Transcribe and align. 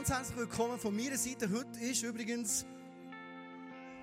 ganz 0.00 0.12
herzlich 0.12 0.38
willkommen 0.38 0.78
von 0.78 0.96
meiner 0.96 1.18
Seite. 1.18 1.46
Heute 1.52 1.78
ist 1.78 2.02
übrigens, 2.02 2.64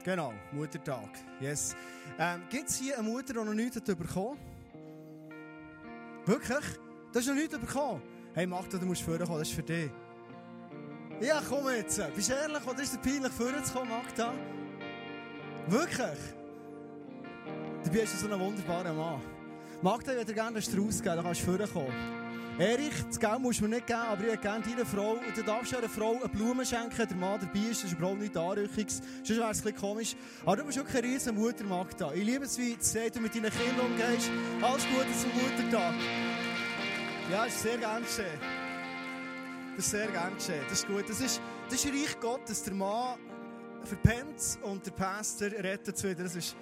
genau, 0.04 0.32
Muttertag. 0.52 1.10
Yes. 1.42 1.76
Ähm, 2.20 2.44
Gibt 2.52 2.70
es 2.70 2.78
hier 2.78 3.00
eine 3.00 3.10
Mutter, 3.10 3.34
die 3.34 3.40
noch 3.40 3.52
nichts 3.52 3.82
bekommen 3.82 4.38
hat? 4.38 6.28
Wirklich? 6.28 6.66
Du 7.12 7.18
hast 7.18 7.28
noch 7.28 7.34
nichts 7.34 7.58
bekommen? 7.58 8.04
Hey 8.36 8.46
Magda, 8.46 8.78
du 8.78 8.86
musst 8.86 9.02
vorkommen, 9.02 9.40
das 9.40 9.48
ist 9.48 9.56
für 9.56 9.64
dich. 9.64 9.90
Ja, 11.20 11.42
komm 11.50 11.68
jetzt. 11.70 12.00
Bist 12.16 12.30
du 12.30 12.34
ehrlich 12.34 12.68
oder 12.68 12.84
ist 12.84 12.94
es 12.94 13.00
peinlich, 13.00 13.32
vorzukommen, 13.32 13.90
Magda? 13.90 14.36
Wirklich? 15.66 16.20
Du 17.86 17.90
bist 17.90 18.20
so 18.20 18.32
ein 18.32 18.40
wunderbarer 18.40 18.94
Mann. 18.94 19.20
Magda, 19.82 20.12
ich 20.12 20.18
würde 20.20 20.34
gerne 20.36 20.54
den 20.54 20.62
Strauß 20.62 21.02
geben, 21.02 21.16
dann 21.16 21.26
kannst 21.26 21.42
du 21.42 21.58
vorkommen. 21.58 22.27
Erich, 22.60 23.04
das 23.08 23.20
Geld 23.20 23.40
musst 23.40 23.60
du 23.60 23.66
mir 23.66 23.76
nicht 23.76 23.86
geben, 23.86 24.00
aber 24.00 24.24
ich 24.24 24.32
hätte 24.32 24.42
gerne 24.42 24.64
deiner 24.66 24.86
Frau, 24.86 25.20
du 25.36 25.44
darfst 25.44 25.76
einer 25.76 25.88
Frau 25.88 26.16
eine 26.16 26.28
Blume 26.28 26.66
schenken, 26.66 27.08
der 27.08 27.16
Mann 27.16 27.40
dabei 27.40 27.60
ist, 27.70 27.84
das 27.84 27.92
ist 27.92 27.98
überhaupt 28.00 28.20
nicht 28.20 28.36
Anrüchungs, 28.36 29.02
sonst 29.24 29.30
wäre 29.30 29.52
es 29.52 29.60
ein 29.60 29.64
bisschen 29.64 29.76
komisch. 29.76 30.16
Aber 30.44 30.58
du 30.58 30.64
bist 30.64 30.78
wirklich 30.80 30.98
eine 30.98 31.14
riesen 31.14 31.36
Mutter, 31.36 31.64
Magda. 31.66 32.12
Ich 32.14 32.26
liebe 32.26 32.46
es, 32.46 32.58
wie 32.58 32.76
du 32.76 33.20
mit 33.20 33.36
deinen 33.36 33.52
Kindern 33.52 33.86
umgehst. 33.86 34.32
Alles 34.60 34.88
Gute 34.88 35.20
zum 35.20 35.32
Muttertag. 35.36 35.94
Ja, 37.32 37.46
das 37.46 37.54
ist 37.54 37.62
sehr 37.62 37.78
gern 37.78 38.02
geschehen. 38.02 38.40
Das 39.76 39.86
ist 39.86 39.92
sehr 39.92 40.08
gern 40.08 40.34
geschehen. 40.36 40.64
Das 40.68 40.80
ist 40.80 40.88
gut. 40.88 41.08
Das 41.08 41.22
ist, 41.22 41.42
das 41.70 41.86
ist 41.86 41.94
Reich 41.94 42.20
Gottes. 42.20 42.64
Der 42.64 42.74
Mann 42.74 43.20
verpennt 43.84 44.58
und 44.64 44.84
der 44.84 44.92
Pastor 44.92 45.50
rettet 45.50 45.96
es 45.96 46.04
wieder. 46.04 46.24
Das 46.24 46.36
ist... 46.36 46.56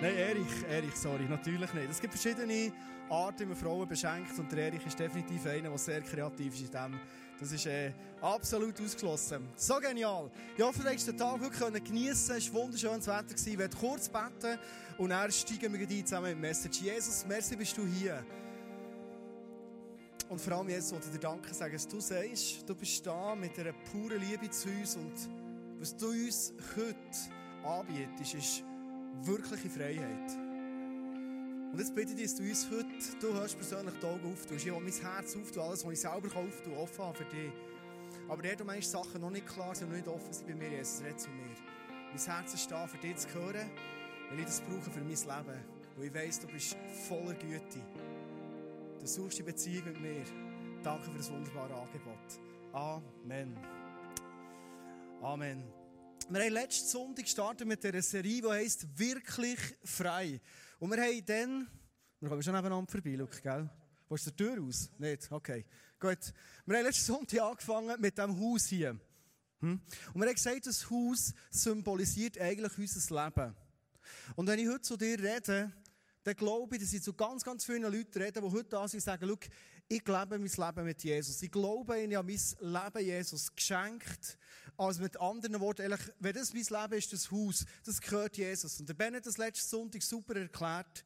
Nein, 0.00 0.16
Erich, 0.16 0.64
Erich, 0.68 0.96
sorry, 0.96 1.24
natürlich 1.28 1.72
nicht. 1.74 1.90
Es 1.90 2.00
gibt 2.00 2.14
verschiedene 2.14 2.72
Arten, 3.12 3.40
wie 3.40 3.44
man 3.46 3.56
Frauen 3.56 3.86
beschenkt 3.86 4.38
und 4.38 4.50
der 4.50 4.66
Erich 4.66 4.86
ist 4.86 4.98
definitiv 4.98 5.44
einer, 5.46 5.68
der 5.68 5.78
sehr 5.78 6.00
kreativ 6.00 6.54
ist 6.54 6.62
in 6.62 6.70
dem. 6.70 7.00
Das 7.38 7.52
ist 7.52 7.66
äh, 7.66 7.92
absolut 8.20 8.80
ausgeschlossen. 8.80 9.48
So 9.56 9.78
genial. 9.80 10.30
Ich 10.56 10.62
hoffe, 10.62 10.82
du 10.82 10.88
hast 10.88 11.06
den 11.06 11.18
Tag 11.18 11.40
wirklich 11.40 11.84
geniessen 11.84 12.36
Es 12.36 12.54
war 12.54 12.62
wunderschönes 12.62 13.06
Wetter. 13.06 13.34
Ich 13.34 13.58
werde 13.58 13.76
kurz 13.76 14.08
beten 14.08 14.58
und 14.96 15.10
dann 15.10 15.30
steigen 15.30 15.72
wir 15.72 15.80
ein 15.80 16.06
zusammen 16.06 16.26
mit 16.26 16.34
dem 16.34 16.40
Message. 16.40 16.80
Jesus, 16.80 17.26
merci 17.26 17.56
bist 17.56 17.76
du 17.76 17.84
hier. 17.84 18.24
Und 20.28 20.40
vor 20.40 20.54
allem, 20.54 20.70
Jesus, 20.70 20.92
wollte 20.92 21.06
ich 21.08 21.12
dir 21.12 21.18
danken 21.18 21.72
dass 21.72 21.88
du 21.88 22.00
sagst, 22.00 22.66
du 22.66 22.74
bist 22.74 23.06
da 23.06 23.34
mit 23.34 23.58
einer 23.58 23.72
puren 23.72 24.20
Liebe 24.20 24.48
zu 24.48 24.68
uns 24.68 24.96
und 24.96 25.12
was 25.78 25.94
du 25.96 26.08
uns 26.08 26.54
heute 26.76 27.68
anbietest, 27.68 28.34
ist 28.34 28.64
wirkliche 29.24 29.68
Freiheit. 29.68 30.51
Und 31.72 31.78
jetzt 31.78 31.94
bitte 31.94 32.12
ich 32.12 32.22
dass 32.22 32.36
du 32.36 32.42
uns 32.42 32.68
heute, 32.70 33.18
du 33.18 33.34
hast 33.34 33.54
persönlich 33.54 33.94
die 33.98 34.06
Augen 34.06 34.30
auftust. 34.30 34.52
Ich 34.52 34.66
will 34.66 34.78
mein 34.78 34.92
Herz 34.92 35.34
auftun, 35.34 35.62
alles, 35.62 35.86
was 35.86 35.92
ich 35.92 36.00
selber 36.00 36.28
auftun 36.36 36.74
offen 36.74 37.04
habe 37.04 37.16
für 37.16 37.24
dich. 37.24 37.50
Aber 38.28 38.42
der, 38.42 38.56
du 38.56 38.64
meinst, 38.64 38.90
Sachen 38.90 39.22
noch 39.22 39.30
nicht 39.30 39.46
klar 39.46 39.74
sind, 39.74 39.88
noch 39.88 39.96
nicht 39.96 40.06
offen 40.06 40.32
sind 40.32 40.48
bei 40.48 40.54
mir, 40.54 40.68
Jesus, 40.68 41.02
red 41.02 41.18
zu 41.18 41.30
mir. 41.30 41.56
Mein 42.10 42.18
Herz 42.18 42.52
ist 42.52 42.70
da, 42.70 42.86
für 42.86 42.98
dich 42.98 43.16
zu 43.16 43.32
hören, 43.32 43.70
weil 44.28 44.38
ich 44.38 44.44
das 44.44 44.60
brauche 44.60 44.90
für 44.90 45.00
mein 45.00 45.08
Leben. 45.08 45.64
Weil 45.96 46.06
ich 46.06 46.14
weiss, 46.14 46.40
du 46.40 46.46
bist 46.46 46.76
voller 47.08 47.34
Güte. 47.34 47.80
Du 49.00 49.06
suchst 49.06 49.38
die 49.38 49.42
Beziehung 49.42 49.84
mit 49.86 50.00
mir. 50.00 50.24
Danke 50.82 51.10
für 51.10 51.16
das 51.16 51.30
wunderbare 51.30 51.74
Angebot. 51.74 52.18
Amen. 52.72 53.56
Amen. 55.22 55.81
Wir 56.32 56.44
haben 56.44 56.52
letzten 56.54 56.88
Sonntag 56.88 57.26
gestartet 57.26 57.68
mit 57.68 57.84
einer 57.84 58.00
Serie, 58.00 58.40
die 58.40 58.48
heisst 58.48 58.86
«Wirklich 58.98 59.58
frei». 59.84 60.40
Und 60.78 60.90
wir 60.90 61.02
haben 61.02 61.26
dann, 61.26 61.70
wir 62.20 62.28
kommen 62.30 62.42
schon 62.42 62.54
nebeneinander 62.54 62.90
vorbei, 62.90 63.16
Luke, 63.16 63.38
gell? 63.42 63.68
Wo 64.08 64.14
ist 64.14 64.24
die 64.24 64.32
Tür 64.32 64.62
aus? 64.62 64.88
Nicht? 64.96 65.30
Okay. 65.30 65.66
Gut. 66.00 66.32
Wir 66.64 66.78
haben 66.78 66.86
letzten 66.86 67.04
Sonntag 67.04 67.38
angefangen 67.38 68.00
mit 68.00 68.16
diesem 68.16 68.40
Haus 68.40 68.64
hier. 68.64 68.98
Hm? 69.60 69.78
Und 70.14 70.20
wir 70.22 70.26
haben 70.26 70.34
gesagt, 70.34 70.66
das 70.66 70.88
Haus 70.88 71.34
symbolisiert 71.50 72.38
eigentlich 72.38 72.78
unser 72.78 73.24
Leben. 73.24 73.54
Und 74.34 74.46
wenn 74.46 74.58
ich 74.58 74.68
heute 74.68 74.80
zu 74.80 74.96
dir 74.96 75.18
rede, 75.18 75.70
dann 76.24 76.34
glaube 76.34 76.76
ich, 76.76 76.82
dass 76.82 76.94
ich 76.94 77.02
zu 77.02 77.12
ganz, 77.12 77.44
ganz 77.44 77.62
vielen 77.62 77.82
Leuten 77.82 78.22
rede, 78.22 78.40
die 78.40 78.50
heute 78.50 78.70
da 78.70 78.88
sind 78.88 79.00
und 79.00 79.04
sagen, 79.04 79.36
ich 79.86 80.06
lebe 80.06 80.38
mein 80.38 80.48
Leben 80.48 80.84
mit 80.86 81.04
Jesus. 81.04 81.42
Ich 81.42 81.50
glaube, 81.50 82.00
ich 82.00 82.16
habe 82.16 82.32
mein 82.32 82.72
Leben 82.72 83.06
Jesus 83.06 83.54
geschenkt. 83.54 84.38
Also 84.76 85.02
mit 85.02 85.20
anderen 85.20 85.60
Worten, 85.60 85.82
ehrlich, 85.82 86.00
wenn 86.18 86.34
das 86.34 86.52
mein 86.52 86.62
Leben 86.62 86.98
ist, 86.98 87.12
das 87.12 87.30
Haus, 87.30 87.64
das 87.84 88.00
gehört 88.00 88.36
Jesus. 88.36 88.80
Und 88.80 88.88
der 88.88 88.94
Ben 88.94 89.14
hat 89.14 89.26
das 89.26 89.38
letzten 89.38 89.68
Sonntag 89.68 90.02
super 90.02 90.34
erklärt. 90.36 91.04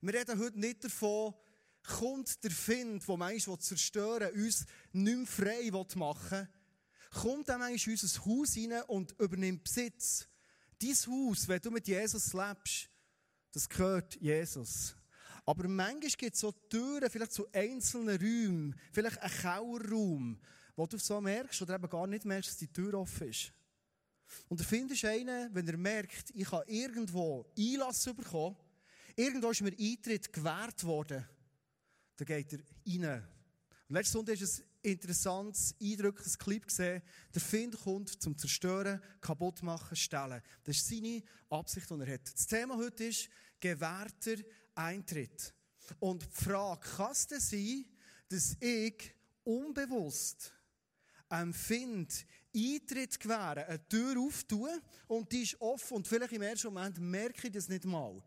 Wir 0.00 0.14
reden 0.14 0.38
heute 0.38 0.58
nicht 0.58 0.84
davon, 0.84 1.34
kommt 1.84 2.42
der 2.42 2.50
Find, 2.50 3.06
der 3.06 3.16
manchmal 3.16 3.58
zerstören 3.58 4.32
uns 4.34 4.66
nicht 4.92 5.16
mehr 5.16 5.26
frei 5.26 5.70
machen 5.96 6.38
will, 6.40 6.48
kommt 7.10 7.48
dann 7.48 7.60
manchmal 7.60 7.94
in 7.94 8.00
unser 8.00 8.24
Haus 8.24 8.56
rein 8.56 8.82
und 8.88 9.12
übernimmt 9.20 9.64
Besitz. 9.64 10.26
Dein 10.80 10.90
Haus, 10.90 11.46
wenn 11.48 11.60
du 11.60 11.70
mit 11.70 11.86
Jesus 11.86 12.32
lebst, 12.32 12.90
das 13.52 13.68
gehört 13.68 14.16
Jesus. 14.16 14.96
Aber 15.46 15.68
manchmal 15.68 16.10
gibt 16.10 16.34
es 16.34 16.40
so 16.40 16.52
Türen, 16.52 17.08
vielleicht 17.10 17.32
zu 17.32 17.46
einzelnen 17.52 18.18
Räumen, 18.18 18.80
vielleicht 18.92 19.18
ein 19.20 19.30
Kauerraum, 19.30 20.40
wo 20.76 20.86
du 20.86 20.98
so 20.98 21.20
merkst 21.20 21.62
oder 21.62 21.76
eben 21.76 21.88
gar 21.88 22.06
nicht 22.06 22.24
merkst, 22.24 22.50
dass 22.50 22.56
die 22.56 22.72
Tür 22.72 22.94
offen 22.94 23.28
ist. 23.28 23.52
Und 24.48 24.58
der 24.58 24.66
Find 24.66 24.90
ist 24.90 25.04
einer, 25.04 25.48
wenn 25.52 25.68
er 25.68 25.76
merkt, 25.76 26.30
ich 26.34 26.50
habe 26.50 26.70
irgendwo 26.70 27.46
Einlass 27.56 28.04
bekommen, 28.04 28.56
irgendwo 29.16 29.50
ist 29.50 29.60
mir 29.60 29.74
Eintritt 29.78 30.32
gewährt 30.32 30.82
worden, 30.84 31.24
dann 32.16 32.26
geht 32.26 32.52
er 32.52 32.58
rein. 32.86 33.28
Und 33.88 33.96
letzte 33.96 34.12
Sonntag 34.12 34.40
ist 34.40 34.60
ein 34.60 34.66
interessantes, 34.82 35.74
eindrückliches 35.80 36.38
Clip 36.38 36.66
gesehen. 36.66 37.02
Der 37.34 37.40
Find 37.40 37.78
kommt 37.78 38.22
zum 38.22 38.36
Zerstören, 38.36 39.00
kaputt 39.20 39.62
machen, 39.62 39.96
stellen. 39.96 40.42
Das 40.64 40.76
ist 40.76 40.88
seine 40.88 41.22
Absicht, 41.50 41.90
die 41.90 42.00
er 42.00 42.14
hat. 42.14 42.32
Das 42.32 42.46
Thema 42.46 42.76
heute 42.76 43.04
ist 43.04 43.28
gewährter 43.60 44.36
Eintritt. 44.74 45.52
Und 46.00 46.22
die 46.22 46.44
Frage, 46.44 46.80
kann 46.96 47.12
es 47.12 47.26
denn 47.26 47.40
sein, 47.40 47.84
dass 48.28 48.56
ich 48.60 49.14
unbewusst 49.44 50.53
empfinde, 51.40 52.14
Eintritt 52.54 53.18
gewähren, 53.18 53.64
eine 53.64 53.88
Tür 53.88 54.18
auftun 54.20 54.80
und 55.08 55.30
die 55.32 55.42
ist 55.42 55.60
offen 55.60 55.96
und 55.96 56.08
vielleicht 56.08 56.32
im 56.32 56.42
ersten 56.42 56.68
Moment 56.68 56.98
merke 56.98 57.48
ich 57.48 57.52
das 57.52 57.68
nicht 57.68 57.84
mal. 57.84 58.22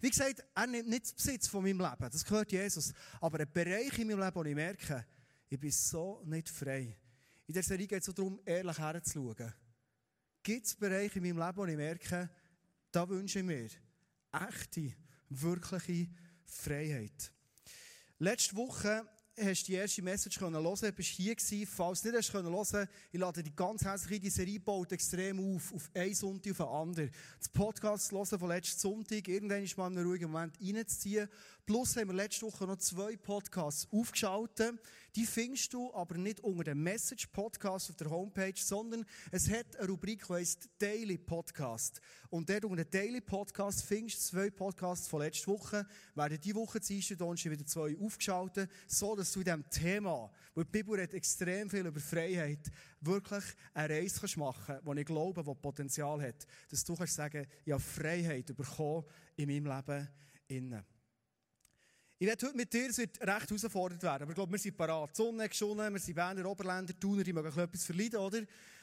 Wie 0.00 0.10
gesagt, 0.10 0.44
er 0.54 0.66
nimmt 0.66 0.88
nicht 0.88 1.16
Besitz 1.16 1.48
von 1.48 1.62
meinem 1.62 1.80
Leben, 1.80 2.10
das 2.10 2.24
gehört 2.24 2.52
Jesus. 2.52 2.92
Aber 3.20 3.40
ein 3.40 3.52
Bereich 3.52 3.98
in 3.98 4.06
meinem 4.06 4.20
Leben, 4.20 4.34
wo 4.34 4.44
ich 4.44 4.54
merke, 4.54 5.04
ich 5.48 5.58
bin 5.58 5.72
so 5.72 6.22
nicht 6.24 6.48
frei. 6.48 6.96
In 7.46 7.54
der 7.54 7.62
Serie 7.62 7.86
geht 7.86 8.06
es 8.06 8.14
darum, 8.14 8.38
ehrlich 8.44 8.78
herzuschauen. 8.78 9.52
Gibt 10.42 10.66
es 10.66 10.74
Bereiche 10.76 11.18
in 11.18 11.24
meinem 11.24 11.38
Leben, 11.38 11.56
wo 11.56 11.64
ich 11.64 11.76
merke, 11.76 12.30
da 12.92 13.08
wünsche 13.08 13.40
ich 13.40 13.44
mir 13.44 13.68
echte, 14.32 14.92
wirkliche 15.30 16.08
Freiheit. 16.44 17.32
Letzte 18.18 18.56
Woche 18.56 19.08
hast 19.40 19.64
die 19.64 19.74
erste 19.74 20.02
Message 20.02 20.40
hören 20.40 20.52
können, 20.52 20.94
bist 20.94 21.08
hier 21.10 21.34
gewesen. 21.34 21.66
Falls 21.66 22.04
nicht 22.04 22.16
hast 22.16 22.32
können 22.32 22.52
hören, 22.52 22.88
ich 23.10 23.20
lade 23.20 23.42
dich 23.42 23.54
ganz 23.54 23.84
herzlich 23.84 24.16
in 24.16 24.22
die 24.22 24.30
Serie 24.30 24.60
baut 24.60 24.92
extrem 24.92 25.38
auf, 25.54 25.72
auf 25.74 25.90
einen 25.94 26.14
Sonntag 26.14 26.52
auf 26.52 26.56
den 26.58 26.66
anderen. 26.66 27.10
Das 27.38 27.48
Podcast 27.48 28.12
hören 28.12 28.38
von 28.38 28.48
letzten 28.48 28.78
Sonntag, 28.78 29.28
irgendwann 29.28 29.62
ist 29.62 29.76
mal 29.76 29.90
in 29.90 29.98
einem 29.98 30.08
ruhigen 30.08 30.30
Moment 30.30 30.54
reinzuziehen. 30.60 31.28
Plus 31.68 31.98
haben 31.98 32.08
wir 32.08 32.14
letzte 32.14 32.46
Woche 32.46 32.66
noch 32.66 32.78
zwei 32.78 33.14
Podcasts 33.18 33.86
aufgeschaltet. 33.92 34.80
Die 35.14 35.26
findest 35.26 35.74
du 35.74 35.92
aber 35.92 36.16
nicht 36.16 36.40
unter 36.40 36.64
dem 36.64 36.82
Message 36.82 37.26
Podcast 37.26 37.90
auf 37.90 37.96
der 37.96 38.08
Homepage, 38.08 38.54
sondern 38.56 39.04
es 39.30 39.50
hat 39.50 39.76
eine 39.76 39.88
Rubrik, 39.88 40.26
die 40.26 40.32
heißt 40.32 40.66
Daily 40.78 41.18
Podcast. 41.18 42.00
Und 42.30 42.48
dort 42.48 42.64
unter 42.64 42.86
Daily 42.86 43.20
Podcast 43.20 43.84
findest 43.84 44.16
du 44.16 44.38
zwei 44.38 44.48
Podcasts 44.48 45.08
von 45.08 45.20
letzter 45.20 45.52
Woche. 45.52 45.86
Werden 46.14 46.40
diese 46.42 46.54
Woche 46.54 46.80
Dienstag 46.80 47.18
Donnerstag 47.18 47.52
wieder 47.52 47.66
zwei 47.66 47.94
aufgeschaltet, 48.00 48.70
so 48.86 49.14
dass 49.14 49.30
du 49.32 49.40
in 49.40 49.44
diesem 49.44 49.68
Thema, 49.68 50.30
wo 50.54 50.62
die 50.62 50.70
Bibel 50.70 50.94
redet 50.94 51.12
extrem 51.12 51.68
viel 51.68 51.84
über 51.84 52.00
Freiheit, 52.00 52.72
wirklich 53.02 53.44
eine 53.74 53.92
Reise 53.92 54.20
kannst 54.20 54.38
machen 54.38 54.64
kannst, 54.66 54.86
die 54.86 55.00
ich 55.00 55.06
glaube, 55.06 55.44
die 55.44 55.54
Potenzial 55.54 56.22
hat, 56.22 56.46
dass 56.70 56.82
du 56.82 56.94
kannst 56.94 57.16
sagen, 57.16 57.46
habe 57.68 57.78
Freiheit 57.78 58.56
bekommen 58.56 59.04
in 59.36 59.48
meinem 59.50 59.66
Leben 59.66 60.08
innen. 60.48 60.97
Ich 62.20 62.26
werde 62.26 62.46
heute 62.46 62.56
mit 62.56 62.72
dir, 62.72 62.90
es 62.90 62.98
wird 62.98 63.20
recht 63.20 63.48
herausfordernd 63.48 64.02
werden, 64.02 64.22
aber 64.22 64.32
ich 64.32 64.34
glaube, 64.34 64.50
wir 64.50 64.58
sind 64.58 64.76
parat. 64.76 65.14
Sonne 65.14 65.48
geschonnen, 65.48 65.94
wir 65.94 66.00
sind 66.00 66.16
Berner 66.16 66.46
Oberländer, 66.46 66.98
Thuner, 66.98 67.22
die 67.22 67.32
mögen 67.32 67.56
etwas 67.56 67.84
verleiden, 67.84 68.18
oder? 68.18 68.42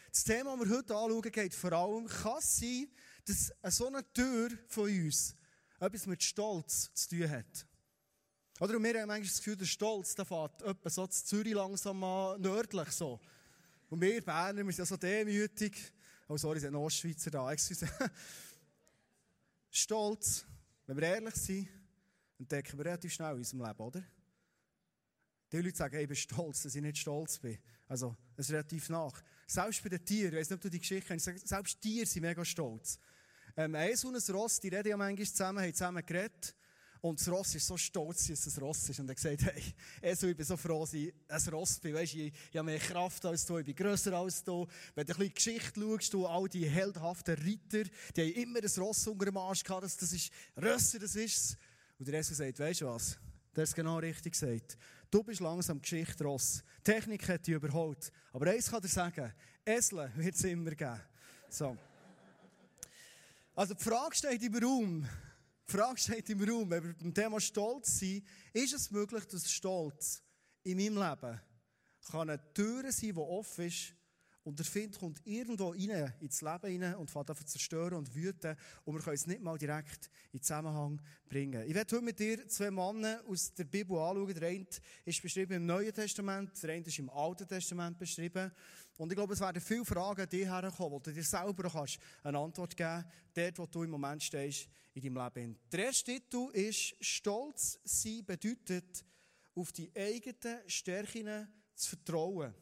Das 0.09 0.23
Thema, 0.23 0.55
das 0.55 0.69
wir 0.69 0.77
heute 0.77 0.95
anschauen, 0.95 1.31
geht 1.33 1.53
vor 1.53 1.73
allem, 1.73 2.07
kann 2.07 2.37
es 2.39 2.57
sein, 2.57 2.87
dass 3.25 3.51
so 3.75 3.87
eine 3.87 4.09
Tür 4.13 4.51
von 4.69 4.85
uns 4.85 5.35
etwas 5.81 6.05
mit 6.05 6.23
Stolz 6.23 6.93
zu 6.93 7.09
tun 7.09 7.29
hat. 7.29 7.67
Oder? 8.61 8.77
Und 8.77 8.83
wir 8.85 9.01
haben 9.01 9.07
manchmal 9.07 9.27
das 9.27 9.37
Gefühl, 9.39 9.57
der 9.57 9.65
Stolz, 9.65 10.15
der 10.15 10.23
fährt 10.23 10.61
etwa 10.61 10.89
so 10.89 11.05
zu 11.05 11.25
Zürich 11.25 11.53
langsam 11.53 12.01
an, 12.05 12.39
nördlich 12.39 12.89
so. 12.91 13.19
Und 13.89 13.99
wir 13.99 14.23
Berner, 14.23 14.65
wir 14.65 14.71
sind 14.71 14.77
ja 14.77 14.85
so 14.85 14.95
demütig. 14.95 15.91
Oh, 16.29 16.37
sorry, 16.37 16.61
sind 16.61 16.73
Ostschweizer 16.73 17.31
da, 17.31 17.51
excuse. 17.51 17.85
Stolz, 19.69 20.45
wenn 20.85 20.95
wir 20.95 21.03
ehrlich 21.03 21.35
sind, 21.35 21.67
entdecken 22.39 22.77
wir 22.77 22.85
relativ 22.85 23.13
schnell 23.13 23.31
in 23.31 23.37
unserem 23.37 23.65
Leben, 23.65 23.79
oder? 23.79 24.03
Die 25.51 25.57
Leute 25.61 25.77
sagen, 25.77 25.99
ich 25.99 26.07
bin 26.07 26.15
stolz, 26.15 26.63
dass 26.63 26.75
ich 26.75 26.81
nicht 26.81 26.97
stolz 26.97 27.39
bin. 27.39 27.57
Also, 27.87 28.15
es 28.35 28.47
ist 28.47 28.51
relativ 28.51 28.89
nach. 28.89 29.23
Selbst 29.47 29.83
bei 29.83 29.89
den 29.89 30.03
Tieren, 30.03 30.33
ich 30.33 30.39
weiß 30.39 30.49
nicht, 30.49 30.57
ob 30.57 30.61
du 30.61 30.69
die 30.69 30.79
Geschichte 30.79 31.07
kennst, 31.07 31.47
selbst 31.47 31.79
Tiere 31.79 32.05
sind 32.05 32.23
mega 32.23 32.43
stolz. 32.43 32.99
Ähm, 33.55 33.75
ein 33.75 33.93
und 34.03 34.15
ein 34.15 34.35
Ross, 34.35 34.59
die 34.59 34.69
reden 34.69 34.89
ja 34.89 34.97
manchmal 34.97 35.27
zusammen, 35.27 35.63
haben 35.63 35.73
zusammen 35.73 36.05
geredet. 36.05 36.55
Und 37.01 37.19
das 37.19 37.29
Ross 37.29 37.53
ist 37.53 37.67
so 37.67 37.77
stolz, 37.77 38.27
dass 38.27 38.47
es 38.47 38.57
ein 38.57 38.63
Ross 38.63 38.89
ist. 38.89 38.99
Und 38.99 39.07
er 39.07 39.13
gesagt, 39.13 39.43
hey, 39.43 39.61
Esel, 40.01 40.31
ich 40.31 40.37
bin 40.37 40.45
so 40.45 40.57
froh, 40.57 40.81
dass 40.81 40.93
ich 40.93 41.13
ein 41.27 41.41
Ross 41.49 41.79
bin. 41.79 41.93
Weißt, 41.93 42.15
ich, 42.15 42.33
ich 42.49 42.57
habe 42.57 42.65
mehr 42.65 42.79
Kraft 42.79 43.23
als 43.25 43.45
du, 43.45 43.59
ich 43.59 43.65
bin 43.65 43.75
grösser 43.75 44.13
als 44.13 44.43
du. 44.43 44.65
Wenn 44.95 45.05
du 45.05 45.13
ein 45.13 45.19
bisschen 45.19 45.33
Geschichte 45.35 45.79
schaust, 45.79 46.13
du, 46.13 46.25
all 46.25 46.49
die 46.49 46.67
heldhaften 46.67 47.35
Ritter, 47.35 47.83
die 48.15 48.21
haben 48.21 48.41
immer 48.41 48.59
ein 48.59 48.81
Ross 48.81 49.05
unter 49.07 49.25
dem 49.25 49.37
Arsch 49.37 49.63
gehabt, 49.63 49.83
das, 49.83 49.95
das 49.97 50.11
ist 50.13 50.31
Rösser, 50.57 50.97
das 50.97 51.15
ist 51.15 51.57
Und 51.97 52.07
der 52.07 52.19
Esel 52.19 52.35
sagt, 52.35 52.59
weißt 52.59 52.81
du 52.81 52.87
was? 52.87 53.17
Der 53.55 53.63
es 53.63 53.73
genau 53.73 53.97
richtig 53.97 54.33
gesagt. 54.33 54.77
Du 55.09 55.23
bist 55.23 55.39
langsam 55.39 55.81
Geschichte 55.81 56.23
Ross. 56.25 56.61
Die 56.79 56.91
Technik 56.91 57.27
hat 57.29 57.47
dich 57.47 57.55
überholt. 57.55 58.11
Aber 58.33 58.47
eins 58.47 58.69
kann 58.69 58.83
er 58.83 58.89
sagen, 58.89 59.33
Esel 59.65 60.11
wird 60.15 60.35
es 60.35 60.43
immer 60.43 60.71
geben. 60.71 61.01
So. 61.49 61.77
Also 63.55 63.73
die 63.73 63.83
Frage 63.83 64.15
steht 64.15 64.43
im 64.43 64.55
Raum, 64.55 65.07
die 65.67 65.71
Frage 65.71 65.97
steht 65.97 66.29
im 66.29 66.43
Raum, 66.43 66.69
wenn 66.69 66.83
wir 66.83 66.93
beim 66.93 67.13
Thema 67.13 67.39
Stolz 67.39 67.99
sind, 67.99 68.25
ist 68.51 68.73
es 68.73 68.91
möglich, 68.91 69.25
dass 69.25 69.49
Stolz 69.49 70.21
in 70.63 70.77
meinem 70.77 71.01
Leben 71.01 71.41
kann 72.11 72.29
eine 72.29 72.53
Tür 72.53 72.91
sein, 72.91 73.13
die 73.13 73.17
offen 73.17 73.67
ist 73.67 73.94
und 74.45 74.59
der 74.59 74.65
Find 74.65 74.97
kommt 74.97 75.19
irgendwo 75.25 75.71
rein, 75.71 76.13
ins 76.19 76.41
Leben 76.41 76.83
rein 76.83 76.95
und 76.95 77.09
fängt 77.09 77.29
einfach 77.29 77.43
zu 77.43 77.53
zerstören 77.53 77.95
und 77.95 78.13
wüten 78.13 78.55
und 78.85 78.93
wir 78.93 79.01
können 79.01 79.15
es 79.15 79.25
nicht 79.25 79.41
mal 79.41 79.57
direkt 79.57 80.09
in 80.31 80.41
Zusammenhang 80.41 81.01
bringen. 81.27 81.67
Ich 81.67 81.73
werde 81.73 81.95
heute 81.95 82.05
mit 82.05 82.19
dir 82.19 82.47
zwei 82.47 82.69
Männer 82.69 83.21
aus 83.27 83.53
der 83.55 83.63
Bibel 83.63 83.97
anschauen. 83.97 84.35
Der 84.35 84.47
eine 84.47 84.67
ist 85.03 85.21
beschrieben 85.21 85.53
im 85.53 85.65
Neuen 85.65 85.91
Testament, 85.91 86.51
der 86.61 86.75
eine 86.75 86.85
ist 86.85 86.99
im 86.99 87.09
Alten 87.09 87.47
Testament 87.47 87.97
beschrieben. 87.97 88.51
Und 88.97 89.11
ich 89.11 89.15
glaube, 89.15 89.33
es 89.33 89.39
werden 89.39 89.61
viele 89.61 89.83
Fragen 89.83 90.21
an 90.21 90.29
dich 90.29 90.45
herkommen, 90.45 90.91
wo 90.91 90.99
du 90.99 91.11
dir 91.11 91.23
selber 91.23 91.67
kannst 91.67 91.97
eine 92.23 92.37
Antwort 92.37 92.77
geben 92.77 93.03
kannst, 93.33 93.57
dort, 93.57 93.57
wo 93.57 93.65
du 93.65 93.83
im 93.83 93.89
Moment 93.89 94.21
stehst 94.21 94.69
in 94.93 95.01
deinem 95.01 95.33
Leben. 95.35 95.59
Der 95.71 95.85
erste 95.85 96.11
Titel 96.11 96.51
ist 96.53 96.95
Stolz 97.01 97.79
sein 97.83 98.23
bedeutet, 98.23 99.03
auf 99.55 99.71
die 99.71 99.91
eigenen 99.95 100.59
Stärken 100.67 101.47
zu 101.73 101.89
vertrauen. 101.89 102.53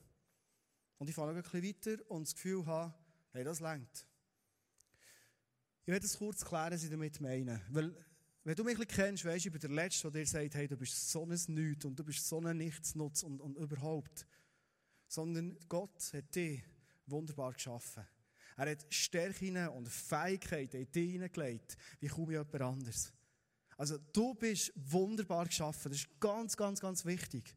Und 0.97 1.09
ich 1.09 1.15
fange 1.15 1.31
ein 1.31 1.41
bisschen 1.41 1.63
weiter 1.63 2.11
und 2.11 2.27
das 2.27 2.35
Gefühl 2.35 2.65
habe, 2.65 2.93
hey, 3.31 3.43
das 3.43 3.59
längt. 3.59 4.07
Ich 5.85 5.91
werde 5.91 6.05
es 6.05 6.17
kurz 6.17 6.45
klären, 6.45 6.73
was 6.73 6.83
ich 6.83 6.89
damit 6.89 7.19
meine. 7.19 7.61
Weil, 7.69 7.93
wenn 8.45 8.55
du 8.55 8.63
mich 8.63 8.75
ein 8.75 8.85
bisschen 8.85 9.05
kennst, 9.05 9.25
weißt 9.25 9.45
du, 9.45 9.49
ich 9.49 9.51
bin 9.51 9.61
der 9.61 9.69
Letzte, 9.69 10.09
der 10.11 10.21
dir 10.21 10.27
sagt, 10.27 10.55
hey, 10.55 10.67
du 10.67 10.77
bist 10.77 11.11
so 11.11 11.25
ein 11.25 11.37
Nichts 11.47 11.85
und 11.85 11.97
du 11.97 12.03
bist 12.03 12.25
so 12.27 12.39
ein 12.39 12.57
Nichtsnutz 12.57 13.23
und, 13.23 13.41
und 13.41 13.57
überhaupt. 13.57 14.25
Sondern 15.07 15.57
Gott 15.67 16.13
hat 16.13 16.33
dich 16.33 16.63
wunderbar 17.05 17.53
geschaffen. 17.53 18.07
Er 18.55 18.71
hat 18.71 18.85
Stärken 18.93 19.67
und 19.69 19.89
Fähigkeiten 19.89 20.77
in 20.77 20.91
dich 20.91 21.11
hineingelegt, 21.11 21.75
wie 21.99 22.07
kaum 22.07 22.31
jemand 22.31 22.61
anderes. 22.61 23.11
Also, 23.77 23.97
du 23.97 24.35
bist 24.35 24.71
wunderbar 24.75 25.45
geschaffen. 25.45 25.91
Das 25.91 26.01
ist 26.01 26.19
ganz, 26.19 26.55
ganz, 26.55 26.79
ganz 26.79 27.03
wichtig. 27.05 27.55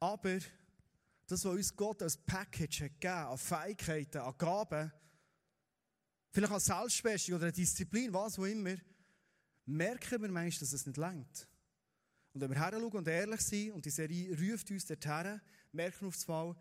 Aber, 0.00 0.38
das, 1.26 1.44
was 1.44 1.54
uns 1.54 1.76
Gott 1.76 2.02
als 2.02 2.16
Package 2.16 2.82
hat 2.82 3.00
gegeben, 3.00 3.14
an 3.14 3.38
Fähigkeiten, 3.38 4.18
an 4.18 4.34
Gaben, 4.36 4.92
vielleicht 6.30 6.52
als 6.52 6.66
Selbstbestung 6.66 7.36
oder 7.36 7.52
Disziplin, 7.52 8.12
was 8.12 8.38
auch 8.38 8.44
immer, 8.44 8.76
merken 9.66 10.22
wir 10.22 10.28
meist, 10.30 10.60
dass 10.60 10.72
es 10.72 10.86
nicht 10.86 10.96
längt. 10.96 11.48
Und 12.32 12.40
wenn 12.40 12.50
wir 12.50 12.58
heranschauen 12.58 12.92
und 12.92 13.08
ehrlich 13.08 13.40
sind, 13.40 13.72
und 13.72 13.84
die 13.84 13.90
Serie 13.90 14.36
ruft 14.36 14.70
uns 14.70 14.86
dorthin, 14.86 15.40
merken 15.72 16.00
wir 16.00 16.08
auf 16.08 16.28
einmal, 16.28 16.56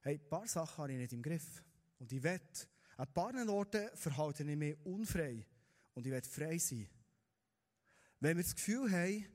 hey, 0.00 0.14
ein 0.14 0.28
paar 0.28 0.46
Sachen 0.46 0.78
habe 0.78 0.92
ich 0.92 0.98
nicht 0.98 1.12
im 1.12 1.22
Griff. 1.22 1.64
Und 1.98 2.12
ich 2.12 2.22
will, 2.22 2.40
an 2.96 3.12
paar 3.12 3.48
Orten 3.48 3.88
verhalte 3.94 4.44
ich 4.44 4.56
mich 4.56 4.76
unfrei. 4.84 5.44
Und 5.94 6.06
ich 6.06 6.12
will 6.12 6.22
frei 6.22 6.58
sein. 6.58 6.88
Wenn 8.20 8.36
wir 8.36 8.44
das 8.44 8.54
Gefühl 8.54 8.90
haben, 8.90 9.26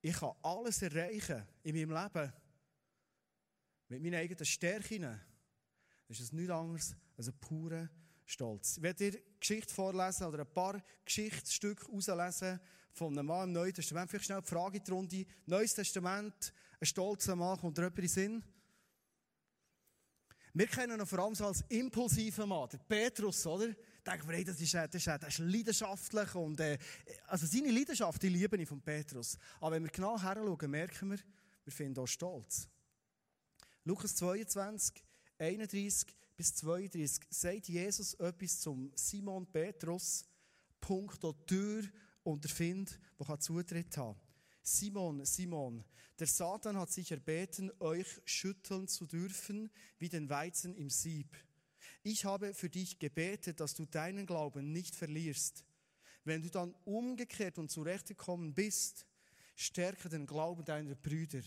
ich 0.00 0.16
kann 0.16 0.32
alles 0.42 0.82
erreichen 0.82 1.46
in 1.62 1.74
meinem 1.74 2.02
Leben, 2.02 2.32
mit 3.88 4.02
meinen 4.02 4.14
eigenen 4.14 4.44
Stärken, 4.44 5.20
ist 6.08 6.20
es 6.20 6.32
nichts 6.32 6.50
anderes 6.50 6.94
als 7.16 7.28
ein 7.28 7.38
purer 7.40 7.88
Stolz. 8.24 8.76
Ich 8.76 8.82
werde 8.82 9.10
dir 9.10 9.22
Geschichte 9.40 9.72
vorlesen 9.72 10.26
oder 10.26 10.40
ein 10.40 10.52
paar 10.52 10.82
Geschichtsstücke 11.04 11.86
herauslesen 11.86 12.60
von 12.92 13.12
einem 13.12 13.26
Mann 13.26 13.48
im 13.48 13.52
Neuen 13.54 13.72
Testament. 13.72 14.10
Vielleicht 14.10 14.26
schnell 14.26 14.42
die 14.42 14.48
Frage 14.48 14.78
in 14.78 14.84
die 14.84 14.90
Runde. 14.90 15.26
Neues 15.46 15.74
Testament, 15.74 16.52
ein 16.80 16.86
stolzer 16.86 17.36
Mann, 17.36 17.58
kommt 17.58 17.78
dir 17.78 17.82
jemand 17.82 17.98
in 17.98 18.08
Sinn? 18.08 18.44
Wir 20.54 20.66
kennen 20.66 20.98
ihn 20.98 21.06
vor 21.06 21.20
allem 21.20 21.34
so 21.34 21.46
als 21.46 21.62
impulsiven 21.68 22.48
Mann, 22.48 22.68
der 22.68 22.78
Petrus, 22.78 23.46
oder? 23.46 23.74
Denken 24.04 24.28
wir, 24.28 24.36
hey, 24.36 24.44
das 24.44 24.60
ist, 24.60 24.74
das 24.74 24.94
ist, 24.94 25.06
das 25.06 25.28
ist 25.28 25.38
leidenschaftlich 25.38 26.34
und, 26.34 26.58
äh, 26.60 26.78
also 27.26 27.46
seine 27.46 27.70
Leidenschaft, 27.70 28.22
die 28.22 28.28
liebe 28.28 28.56
ich 28.56 28.68
von 28.68 28.80
Petrus. 28.80 29.38
Aber 29.60 29.76
wenn 29.76 29.84
wir 29.84 29.90
genau 29.90 30.20
heranschauen, 30.20 30.70
merken 30.70 31.10
wir, 31.10 31.18
wir 31.64 31.72
finden 31.72 32.00
auch 32.00 32.06
Stolz. 32.06 32.68
Lukas 33.88 34.16
22, 34.16 35.02
31 35.38 36.14
bis 36.36 36.54
32 36.56 37.26
sagt 37.30 37.68
Jesus 37.68 38.12
etwas 38.12 38.60
zum 38.60 38.92
Simon 38.94 39.46
Petrus, 39.50 40.26
Punkt 40.78 41.24
Tür 41.46 41.84
und 42.22 42.44
der 42.44 42.50
Find, 42.50 43.00
der 43.18 43.40
Zutritt 43.40 43.96
haben. 43.96 44.20
Simon, 44.62 45.24
Simon, 45.24 45.82
der 46.18 46.26
Satan 46.26 46.76
hat 46.76 46.90
sich 46.90 47.10
erbeten, 47.12 47.72
euch 47.80 48.06
schütteln 48.26 48.88
zu 48.88 49.06
dürfen 49.06 49.70
wie 49.98 50.10
den 50.10 50.28
Weizen 50.28 50.74
im 50.74 50.90
Sieb. 50.90 51.34
Ich 52.02 52.26
habe 52.26 52.52
für 52.52 52.68
dich 52.68 52.98
gebetet, 52.98 53.58
dass 53.58 53.72
du 53.72 53.86
deinen 53.86 54.26
Glauben 54.26 54.70
nicht 54.70 54.96
verlierst. 54.96 55.64
Wenn 56.24 56.42
du 56.42 56.50
dann 56.50 56.74
umgekehrt 56.84 57.56
und 57.56 57.70
zurechtgekommen 57.70 58.52
bist, 58.52 59.06
stärke 59.56 60.10
den 60.10 60.26
Glauben 60.26 60.66
deiner 60.66 60.94
Brüder. 60.94 61.40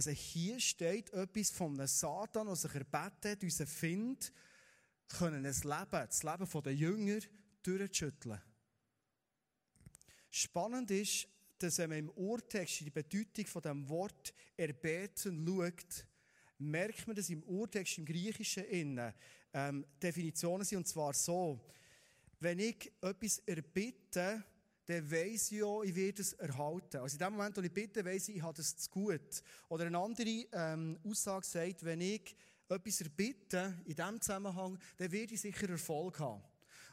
Also 0.00 0.12
hier 0.12 0.58
steht 0.58 1.12
etwas 1.12 1.50
von 1.50 1.74
einem 1.74 1.86
Satan, 1.86 2.46
der 2.46 2.56
sich 2.56 2.74
erbettet, 2.74 3.42
unser 3.42 3.66
Find, 3.66 4.32
können 5.08 5.44
das 5.44 5.62
Leben, 5.62 5.90
das 5.90 6.22
Leben 6.22 6.62
der 6.62 6.74
Jünger 6.74 7.18
durchschütteln. 7.62 8.40
Spannend 10.30 10.90
ist, 10.90 11.28
dass 11.58 11.76
wenn 11.76 11.90
man 11.90 11.98
im 11.98 12.08
Urtext 12.12 12.80
die 12.80 12.88
Bedeutung 12.88 13.44
von 13.44 13.60
dem 13.60 13.86
Wort 13.90 14.32
erbeten 14.56 15.46
schaut, 15.46 16.06
merkt 16.56 17.06
man, 17.06 17.14
dass 17.14 17.28
im 17.28 17.42
Urtext 17.42 17.98
im 17.98 18.06
Griechischen 18.06 18.64
innen 18.64 19.12
ähm, 19.52 19.84
Definitionen 20.02 20.64
sind, 20.64 20.78
und 20.78 20.88
zwar 20.88 21.12
so, 21.12 21.60
wenn 22.38 22.58
ich 22.58 22.90
etwas 23.02 23.40
erbitte, 23.40 24.42
dann 24.86 25.10
weiss 25.10 25.52
ich 25.52 25.62
auch, 25.62 25.82
ich 25.82 25.94
werde 25.94 26.22
es 26.22 26.32
erhalten. 26.34 26.98
Also 26.98 27.14
in 27.14 27.18
dem 27.18 27.32
Moment, 27.32 27.56
wo 27.56 27.60
ich 27.60 27.72
bitte, 27.72 28.04
weiss 28.04 28.28
ich, 28.28 28.36
ich 28.36 28.42
habe 28.42 28.60
es 28.60 28.76
zu 28.76 28.90
gut. 28.90 29.42
Oder 29.68 29.86
eine 29.86 29.98
andere 29.98 30.46
ähm, 30.52 30.98
Aussage 31.04 31.46
sagt, 31.46 31.84
wenn 31.84 32.00
ich 32.00 32.34
etwas 32.68 33.00
erbitte, 33.00 33.80
in 33.84 33.94
diesem 33.94 34.20
Zusammenhang, 34.20 34.78
dann 34.96 35.12
werde 35.12 35.34
ich 35.34 35.40
sicher 35.40 35.68
Erfolg 35.68 36.18
haben. 36.18 36.42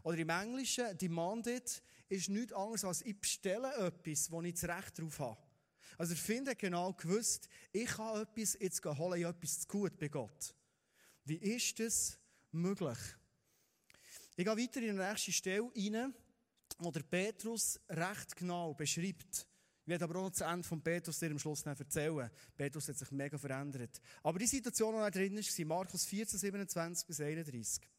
Oder 0.04 0.18
im 0.18 0.30
Englischen, 0.30 0.98
demanded, 0.98 1.82
ist 2.10 2.30
nichts 2.30 2.54
anderes 2.54 2.86
als 2.86 3.02
ich 3.02 3.20
bestelle 3.20 3.74
etwas, 3.76 4.32
wo 4.32 4.42
ich 4.42 4.54
das 4.54 4.64
Recht 4.64 5.00
drauf 5.00 5.20
habe. 5.20 5.42
Also 5.98 6.14
ich 6.14 6.22
finde 6.22 6.56
genau 6.56 6.94
gewusst, 6.94 7.50
ich 7.72 7.88
kann 7.88 8.22
etwas 8.22 8.58
jetzt 8.60 8.86
holen, 8.86 9.20
ich 9.20 9.26
habe 9.26 9.38
etwas 9.38 9.62
zu 9.62 9.68
gut 9.68 9.98
bei 9.98 10.08
Gott. 10.08 10.56
Wie 11.26 11.38
ist 11.38 11.80
das 11.80 12.20
möglich? 12.52 12.98
Ich 14.36 14.46
gehe 14.46 14.58
weiter 14.58 14.82
in 14.82 14.96
die 14.96 15.04
nächste 15.04 15.32
Stelle 15.32 15.72
rein, 15.76 16.14
wo 16.80 16.92
der 16.92 17.04
Petrus 17.04 17.80
recht 17.90 18.36
genau 18.36 18.74
beschreibt. 18.74 19.48
Ich 19.82 19.88
werde 19.88 20.04
aber 20.04 20.20
auch 20.20 20.24
noch 20.24 20.32
das 20.32 20.42
Ende 20.42 20.68
von 20.68 20.82
Petrus 20.82 21.20
dir 21.20 21.32
am 21.32 21.40
Schluss 21.40 21.66
erzählen. 21.66 22.30
Petrus 22.58 22.90
hat 22.90 22.98
sich 22.98 23.12
mega 23.12 23.38
verändert. 23.38 24.02
Aber 24.22 24.38
die 24.38 24.48
Situation, 24.48 24.94
die 24.94 25.00
da 25.00 25.10
drin 25.10 25.38
ist, 25.38 25.58
war 25.60 25.66
Markus 25.66 26.06
14, 26.06 26.40
27 26.40 27.08
bis 27.08 27.22
31. 27.22 27.90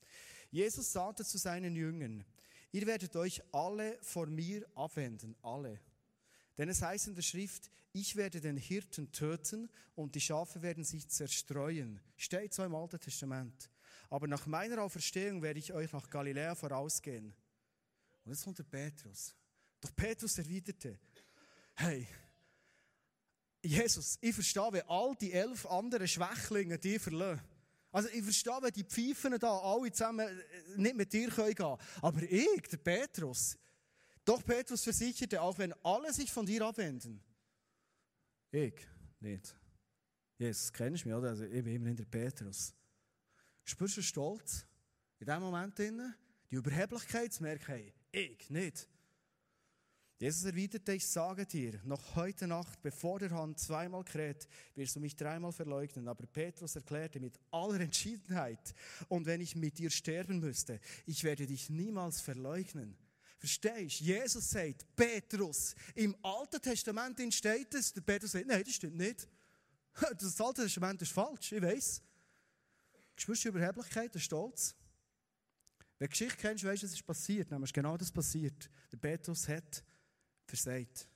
Jesus 0.50 0.92
sagte 0.92 1.24
zu 1.24 1.38
seinen 1.38 1.74
Jüngern, 1.74 2.24
Ihr 2.70 2.86
werdet 2.86 3.16
euch 3.16 3.42
alle 3.52 3.98
vor 4.02 4.26
mir 4.26 4.66
abwenden, 4.74 5.34
alle. 5.42 5.80
Denn 6.58 6.68
es 6.68 6.82
heißt 6.82 7.08
in 7.08 7.14
der 7.14 7.22
Schrift, 7.22 7.70
ich 7.92 8.16
werde 8.16 8.40
den 8.40 8.58
Hirten 8.58 9.10
töten 9.10 9.70
und 9.94 10.14
die 10.14 10.20
Schafe 10.20 10.60
werden 10.60 10.84
sich 10.84 11.08
zerstreuen. 11.08 12.00
Steht 12.16 12.52
so 12.52 12.64
im 12.64 12.74
Alten 12.74 13.00
Testament. 13.00 13.70
Aber 14.10 14.26
nach 14.26 14.46
meiner 14.46 14.82
Auferstehung 14.82 15.40
werde 15.42 15.58
ich 15.58 15.72
euch 15.72 15.92
nach 15.92 16.10
Galiläa 16.10 16.54
vorausgehen. 16.54 17.34
Und 18.28 18.34
jetzt 18.34 18.44
kommt 18.44 18.58
der 18.58 18.64
Petrus. 18.64 19.34
Doch 19.80 19.96
Petrus 19.96 20.36
erwiderte, 20.36 20.98
hey, 21.76 22.06
Jesus, 23.62 24.18
ich 24.20 24.34
verstehe, 24.34 24.70
wie 24.70 24.82
all 24.82 25.16
die 25.16 25.32
elf 25.32 25.64
anderen 25.64 26.06
Schwächlinge 26.06 26.78
die 26.78 26.98
verlassen. 26.98 27.40
Also 27.90 28.10
ich 28.10 28.22
verstehe, 28.22 28.58
wenn 28.60 28.72
die 28.72 28.84
Pfeifen 28.84 29.38
da 29.38 29.58
alle 29.58 29.90
zusammen 29.90 30.28
äh, 30.28 30.76
nicht 30.76 30.94
mit 30.94 31.10
dir 31.10 31.30
gehen 31.30 31.54
können. 31.54 31.78
Aber 32.02 32.22
ich, 32.22 32.62
der 32.70 32.76
Petrus, 32.76 33.56
doch 34.26 34.44
Petrus 34.44 34.84
versicherte, 34.84 35.40
auch 35.40 35.56
wenn 35.56 35.72
alle 35.82 36.12
sich 36.12 36.30
von 36.30 36.44
dir 36.44 36.60
abwenden, 36.66 37.24
ich 38.50 38.74
nicht. 39.20 39.56
Jesus, 40.36 40.70
kennst 40.70 41.02
du 41.02 41.08
mich, 41.08 41.16
oder? 41.16 41.30
Also, 41.30 41.44
ich 41.44 41.64
bin 41.64 41.76
immerhin 41.76 41.96
der 41.96 42.04
Petrus. 42.04 42.74
Spürst 43.64 43.96
du 43.96 44.02
Stolz? 44.02 44.66
In 45.18 45.24
dem 45.24 45.40
Moment 45.40 45.78
drin? 45.78 46.14
Die 46.50 46.56
Überheblichkeit 46.56 47.32
zu 47.32 47.42
merken, 47.42 47.64
hey, 47.68 47.94
ich 48.12 48.50
nicht. 48.50 48.88
Jesus 50.20 50.44
erwiderte, 50.44 50.94
ich 50.94 51.06
sage 51.06 51.46
dir, 51.46 51.80
noch 51.84 52.16
heute 52.16 52.48
Nacht, 52.48 52.82
bevor 52.82 53.20
der 53.20 53.30
Hand 53.30 53.60
zweimal 53.60 54.02
kräht, 54.02 54.48
wirst 54.74 54.96
du 54.96 55.00
mich 55.00 55.14
dreimal 55.14 55.52
verleugnen. 55.52 56.08
Aber 56.08 56.26
Petrus 56.26 56.74
erklärte 56.74 57.20
mit 57.20 57.38
aller 57.52 57.78
Entschiedenheit, 57.78 58.74
und 59.06 59.26
wenn 59.26 59.40
ich 59.40 59.54
mit 59.54 59.78
dir 59.78 59.90
sterben 59.90 60.40
müsste, 60.40 60.80
ich 61.06 61.22
werde 61.22 61.46
dich 61.46 61.70
niemals 61.70 62.20
verleugnen. 62.20 62.96
Verstehst 63.38 64.00
du? 64.00 64.04
Jesus 64.04 64.50
sagt, 64.50 64.84
Petrus, 64.96 65.76
im 65.94 66.16
Alten 66.24 66.60
Testament 66.60 67.32
steht 67.32 67.72
es, 67.74 67.92
der 67.92 68.00
Petrus 68.00 68.32
sagt, 68.32 68.46
nein, 68.46 68.64
das 68.64 68.74
stimmt 68.74 68.96
nicht. 68.96 69.28
Das 70.18 70.40
Alte 70.40 70.62
Testament 70.62 71.00
ist 71.02 71.12
falsch, 71.12 71.52
ich 71.52 71.62
weiß. 71.62 72.02
Spürst 73.16 73.44
du 73.44 73.48
Überheblichkeit, 73.50 74.12
der 74.14 74.20
Stolz? 74.20 74.74
Wenn 75.98 76.06
du 76.06 76.10
Geschichte 76.10 76.36
kennst, 76.36 76.64
weißt 76.64 76.82
du, 76.82 76.86
was 76.86 76.92
ist 76.92 77.06
passiert. 77.06 77.50
Nämlich 77.50 77.72
genau 77.72 77.96
das 77.96 78.12
passiert. 78.12 78.70
Der 78.92 78.96
Petrus 78.98 79.48
hat 79.48 79.82
versagt. 80.46 81.08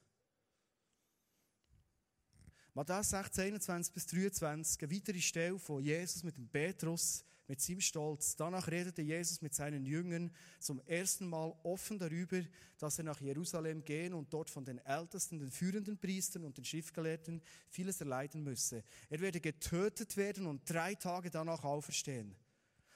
Matthäus 2.74 3.10
16, 3.10 3.44
21 3.44 3.92
bis 3.92 4.06
23, 4.06 4.82
eine 4.82 4.92
weitere 4.92 5.20
Stelle 5.20 5.58
von 5.58 5.82
Jesus 5.82 6.22
mit 6.22 6.38
dem 6.38 6.48
Petrus, 6.48 7.22
mit 7.46 7.60
seinem 7.60 7.82
Stolz. 7.82 8.34
Danach 8.34 8.66
redete 8.66 9.02
Jesus 9.02 9.42
mit 9.42 9.54
seinen 9.54 9.84
Jüngern 9.84 10.32
zum 10.58 10.80
ersten 10.86 11.26
Mal 11.28 11.54
offen 11.64 11.98
darüber, 11.98 12.40
dass 12.78 12.96
er 12.96 13.04
nach 13.04 13.20
Jerusalem 13.20 13.84
gehen 13.84 14.14
und 14.14 14.32
dort 14.32 14.48
von 14.48 14.64
den 14.64 14.78
Ältesten, 14.78 15.38
den 15.38 15.50
führenden 15.50 15.98
Priestern 15.98 16.44
und 16.44 16.56
den 16.56 16.64
Schriftgelehrten 16.64 17.42
vieles 17.68 18.00
erleiden 18.00 18.42
müsse. 18.42 18.82
Er 19.10 19.20
werde 19.20 19.40
getötet 19.40 20.16
werden 20.16 20.46
und 20.46 20.62
drei 20.68 20.94
Tage 20.94 21.30
danach 21.30 21.64
auferstehen. 21.64 22.34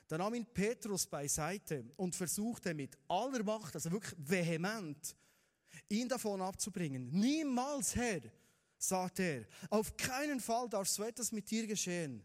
Da 0.09 0.19
nahm 0.19 0.35
ihn 0.35 0.47
Petrus 0.47 1.07
beiseite 1.07 1.85
und 1.97 2.15
versuchte 2.15 2.73
mit 2.75 2.97
aller 3.09 3.43
Macht, 3.43 3.75
also 3.75 3.91
wirklich 3.91 4.15
vehement, 4.19 5.17
ihn 5.89 6.09
davon 6.09 6.41
abzubringen. 6.41 7.11
Niemals, 7.11 7.97
Herr, 7.97 8.23
sagt 8.79 9.19
er, 9.21 9.47
auf 9.71 9.97
keinen 9.97 10.41
Fall 10.41 10.69
darf 10.69 10.89
so 10.89 11.03
etwas 11.03 11.33
mit 11.33 11.51
dir 11.51 11.67
geschehen. 11.67 12.25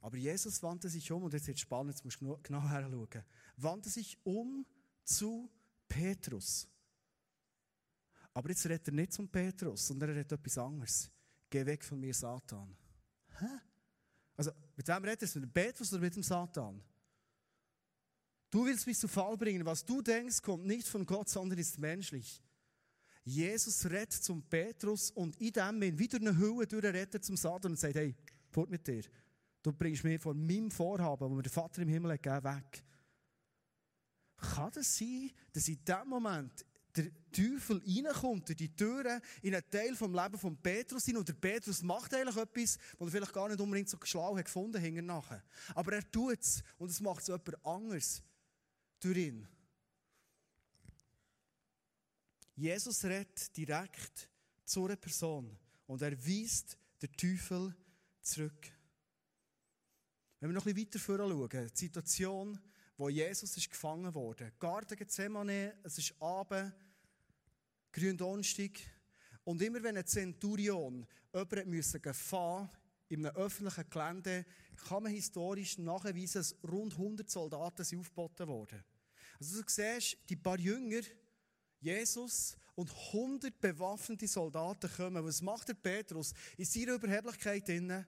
Aber 0.00 0.16
Jesus 0.16 0.62
wandte 0.62 0.88
sich 0.88 1.10
um, 1.10 1.24
und 1.24 1.32
jetzt 1.32 1.46
wird 1.46 1.58
spannend, 1.58 1.94
jetzt 1.94 2.04
musst 2.04 2.20
du 2.20 2.38
genau 2.42 2.62
herschauen, 2.68 3.24
wandte 3.56 3.88
sich 3.88 4.18
um 4.22 4.66
zu 5.02 5.50
Petrus. 5.88 6.68
Aber 8.34 8.50
jetzt 8.50 8.66
redet 8.66 8.88
er 8.88 8.94
nicht 8.94 9.12
zum 9.12 9.28
Petrus, 9.28 9.86
sondern 9.86 10.10
er 10.10 10.16
redet 10.16 10.32
etwas 10.32 10.58
anderes. 10.58 11.10
Geh 11.48 11.64
weg 11.64 11.84
von 11.84 11.98
mir, 11.98 12.12
Satan. 12.12 12.76
Hä? 13.38 13.46
Also, 14.36 14.50
mit 14.76 14.86
wem 14.88 15.04
redet 15.04 15.22
er? 15.22 15.40
Mit 15.40 15.44
dem 15.44 15.52
Petrus 15.52 15.92
oder 15.92 16.02
mit 16.02 16.14
dem 16.14 16.22
Satan? 16.22 16.82
Du 18.50 18.64
willst 18.66 18.86
mich 18.86 18.98
zu 18.98 19.08
Fall 19.08 19.36
bringen. 19.36 19.66
Was 19.66 19.84
du 19.84 20.00
denkst, 20.00 20.42
kommt 20.42 20.66
nicht 20.66 20.86
von 20.86 21.04
Gott, 21.04 21.28
sondern 21.28 21.58
ist 21.58 21.78
menschlich. 21.78 22.40
Jesus 23.24 23.84
redet 23.86 24.12
zum 24.12 24.42
Petrus 24.42 25.10
und 25.10 25.34
in 25.40 25.52
dem 25.52 25.82
ihn 25.82 25.98
wieder 25.98 26.18
eine 26.18 26.36
Hülle 26.36 26.66
durchrettet 26.66 27.24
zum 27.24 27.36
Satan 27.36 27.72
und 27.72 27.78
sagt, 27.78 27.94
hey, 27.94 28.14
fort 28.50 28.70
mit 28.70 28.86
dir. 28.86 29.02
Du 29.62 29.72
bringst 29.72 30.04
mir 30.04 30.20
von 30.20 30.38
meinem 30.46 30.70
Vorhaben, 30.70 31.30
wo 31.30 31.34
mir 31.34 31.42
der 31.42 31.50
Vater 31.50 31.82
im 31.82 31.88
Himmel 31.88 32.12
hat 32.12 32.44
weg. 32.44 32.84
Kann 34.36 34.70
das 34.72 34.98
sein, 34.98 35.30
dass 35.52 35.68
in 35.68 35.82
dem 35.84 36.08
Moment 36.08 36.66
der 36.96 37.10
Teufel 37.32 37.82
reinkommt 37.84 38.48
durch 38.48 38.56
die 38.56 38.74
Türen 38.74 39.20
in 39.42 39.54
einen 39.54 39.68
Teil 39.70 39.96
vom 39.96 40.14
Leben 40.14 40.38
von 40.38 40.56
Petrus 40.56 41.04
hin 41.04 41.16
und 41.16 41.28
der 41.28 41.34
Petrus 41.34 41.82
macht 41.82 42.14
eigentlich 42.14 42.36
etwas, 42.36 42.78
was 42.98 43.08
er 43.08 43.10
vielleicht 43.10 43.32
gar 43.32 43.48
nicht 43.48 43.60
unbedingt 43.60 43.88
so 43.88 43.98
schlau 44.04 44.36
hat 44.36 44.44
gefunden 44.44 44.80
hinten 44.80 45.06
nachher. 45.06 45.42
Aber 45.74 45.92
er 45.94 46.10
tut 46.10 46.40
es 46.40 46.62
und 46.78 46.90
es 46.90 47.00
macht 47.00 47.22
es 47.22 47.26
jemand 47.28 47.66
anderes 47.66 48.22
durch 49.00 49.18
ihn. 49.18 49.48
Jesus 52.56 53.04
redet 53.04 53.56
direkt 53.56 54.28
zu 54.64 54.84
einer 54.84 54.96
Person 54.96 55.58
und 55.86 56.00
er 56.02 56.16
weist 56.16 56.78
den 57.02 57.12
Teufel 57.16 57.74
zurück. 58.22 58.70
Wenn 60.38 60.50
wir 60.50 60.54
noch 60.54 60.66
ein 60.66 60.74
bisschen 60.74 61.08
weiter 61.08 61.28
schauen, 61.28 61.70
die 61.72 61.78
Situation, 61.78 62.60
wo 62.96 63.08
Jesus 63.08 63.56
ist 63.56 63.70
gefangen 63.70 64.14
wurde. 64.14 64.52
Garten 64.58 64.96
Gethsemane, 64.96 65.74
es 65.82 65.98
ist 65.98 66.14
Abend, 66.20 66.72
Gründonnerstag. 67.94 68.72
Und 69.44 69.62
immer 69.62 69.82
wenn 69.82 69.96
ein 69.96 70.06
Zenturion 70.06 71.06
jemanden 71.32 71.70
müssen 71.70 72.14
fahren 72.14 72.70
in 73.08 73.24
einem 73.24 73.36
öffentlichen 73.36 73.90
Gelände, 73.90 74.44
kann 74.88 75.02
man 75.04 75.12
historisch 75.12 75.78
nachweisen, 75.78 76.40
dass 76.40 76.56
rund 76.68 76.94
100 76.94 77.30
Soldaten 77.30 77.82
aufgeboten 77.82 78.48
wurden. 78.48 78.82
Also 79.38 79.62
du 79.62 79.68
siehst, 79.68 80.16
die 80.28 80.36
paar 80.36 80.58
Jünger, 80.58 81.02
Jesus 81.80 82.56
und 82.74 82.90
100 82.90 83.60
bewaffnete 83.60 84.26
Soldaten 84.26 84.90
kommen. 84.90 85.24
Was 85.24 85.42
macht 85.42 85.68
der 85.68 85.74
Petrus 85.74 86.32
in 86.56 86.64
seiner 86.64 86.94
Überheblichkeit 86.94 87.68
drinnen? 87.68 88.06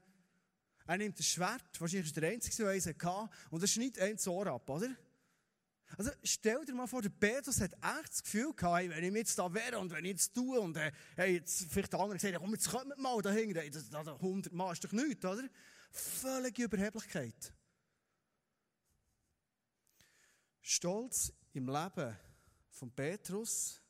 Er 0.87 0.97
nimmt 0.97 1.19
das 1.19 1.27
Schwert, 1.27 1.81
wahrscheinlich 1.81 2.07
ist 2.07 2.17
der 2.17 2.31
Einzige, 2.31 2.57
der 2.57 2.73
eins 2.73 2.87
hatte, 2.87 3.31
und 3.51 3.63
er 3.63 3.67
schneidet 3.67 3.99
ein 4.01 4.19
Ohr 4.29 4.47
ab, 4.47 4.69
oder? 4.71 4.97
Also 5.97 6.11
stell 6.25 6.65
dir 6.65 6.75
mal 6.75 6.87
vor, 6.87 7.01
der 7.01 7.11
Petrus 7.11 7.61
hat 7.61 7.73
echt 7.73 8.11
das 8.11 8.23
Gefühl 8.23 8.53
gehabt, 8.55 8.91
wenn 8.91 9.05
ich 9.05 9.15
jetzt 9.15 9.39
da 9.39 9.53
wäre 9.53 9.79
und 9.79 9.91
wenn 9.93 10.05
ich 10.05 10.13
jetzt 10.13 10.35
tue 10.35 10.61
und 10.61 10.77
äh, 10.77 10.93
hey, 11.17 11.35
jetzt 11.35 11.67
vielleicht 11.71 11.93
der 11.93 12.01
andere 12.01 12.19
sagt, 12.19 12.37
komm, 12.39 12.53
jetzt 12.53 12.69
kommt 12.69 12.99
mal 12.99 13.23
dahinter, 13.23 13.61
hey, 13.61 13.71
das, 13.71 13.89
das 13.89 14.09
100 14.09 14.53
Mal 14.53 14.73
ist 14.73 14.85
doch 14.85 14.93
nichts, 14.93 15.25
oder? 15.25 15.49
Völlige 15.91 16.65
Überheblichkeit. 16.65 17.53
Stolz 20.61 21.33
im 21.53 21.69
Leben 21.69 22.17
von 22.71 22.91
Petrus 22.91 23.81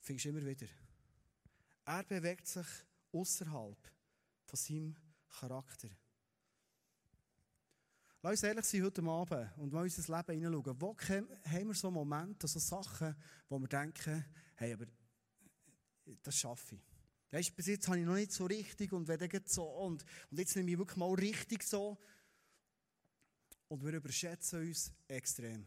findest 0.00 0.26
du 0.26 0.28
immer 0.28 0.46
wieder. 0.46 0.66
Er 1.86 2.04
bewegt 2.04 2.46
sich 2.46 2.66
außerhalb 3.12 3.78
von 4.44 4.58
seinem 4.58 4.96
Charakter. 5.28 5.88
Lass 8.24 8.34
uns 8.34 8.42
ehrlich 8.44 8.64
sein 8.64 8.84
heute 8.84 9.02
Abend 9.02 9.50
und 9.56 9.72
mal 9.72 9.82
unser 9.82 10.16
Leben 10.16 10.40
hineinschauen. 10.40 10.80
Wo 10.80 10.96
haben 10.96 11.66
wir 11.66 11.74
so 11.74 11.90
Momente, 11.90 12.46
so 12.46 12.60
Sachen, 12.60 13.16
wo 13.48 13.58
wir 13.58 13.66
denken, 13.66 14.24
hey, 14.54 14.74
aber 14.74 14.86
das 16.22 16.36
schaffe 16.36 16.76
ich. 16.76 16.82
Weißt, 17.32 17.56
bis 17.56 17.66
jetzt 17.66 17.88
habe 17.88 17.98
ich 17.98 18.06
noch 18.06 18.14
nicht 18.14 18.30
so 18.30 18.46
richtig 18.46 18.92
und 18.92 19.08
werde 19.08 19.28
so 19.44 19.64
und, 19.64 20.04
und 20.30 20.38
jetzt 20.38 20.54
nehme 20.54 20.70
ich 20.70 20.78
wirklich 20.78 20.98
mal 20.98 21.12
richtig 21.14 21.64
so. 21.64 21.98
Und 23.66 23.84
wir 23.84 23.92
überschätzen 23.92 24.68
uns 24.68 24.92
extrem. 25.08 25.66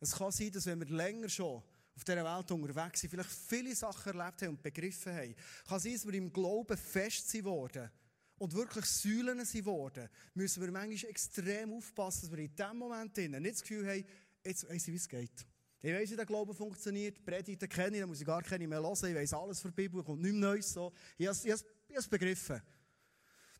Es 0.00 0.12
kann 0.12 0.32
sein, 0.32 0.50
dass 0.50 0.64
wenn 0.64 0.80
wir 0.80 0.88
länger 0.88 1.28
schon 1.28 1.62
auf 1.94 2.04
dieser 2.04 2.24
Welt 2.24 2.50
unterwegs 2.50 3.02
sind, 3.02 3.10
vielleicht 3.10 3.30
viele 3.30 3.76
Sachen 3.76 4.18
erlebt 4.18 4.40
haben 4.40 4.48
und 4.50 4.62
begriffen 4.62 5.12
haben, 5.12 5.34
kann 5.66 5.78
sein, 5.78 5.92
dass 5.92 6.06
wir 6.06 6.14
im 6.14 6.32
Glauben 6.32 6.78
fest 6.78 7.28
sind 7.28 7.44
worden 7.44 7.90
und 8.38 8.54
wirklich 8.54 8.84
Säulen 8.86 9.44
sind 9.44 9.66
worden, 9.66 10.08
müssen 10.34 10.62
wir 10.62 10.70
manchmal 10.70 11.10
extrem 11.10 11.72
aufpassen, 11.72 12.22
dass 12.22 12.30
wir 12.30 12.38
in 12.38 12.54
diesem 12.54 12.76
Moment 12.76 13.16
nicht 13.16 13.54
das 13.54 13.62
Gefühl 13.62 13.88
haben, 13.88 14.04
jetzt 14.44 14.68
weiss 14.68 14.86
ich, 14.88 14.92
wie 14.92 14.96
es 14.96 15.08
geht. 15.08 15.46
Ich 15.80 15.92
weiss, 15.92 16.10
wie 16.10 16.16
der 16.16 16.26
Glaube 16.26 16.54
funktioniert, 16.54 17.24
Predigten 17.24 17.68
kenne 17.68 17.96
ich, 17.96 18.00
dann 18.00 18.08
muss 18.08 18.20
ich 18.20 18.26
gar 18.26 18.42
keine 18.42 18.66
mehr 18.66 18.80
hören, 18.80 19.10
ich 19.10 19.14
weiss 19.14 19.32
alles 19.32 19.60
von 19.60 19.70
der 19.70 19.76
Bibel, 19.76 20.02
kommt 20.02 20.22
nichts 20.22 20.38
Neues 20.38 20.72
so. 20.72 20.92
Ich 21.16 21.26
habe 21.26 21.64
es 21.88 22.08
begriffen. 22.08 22.60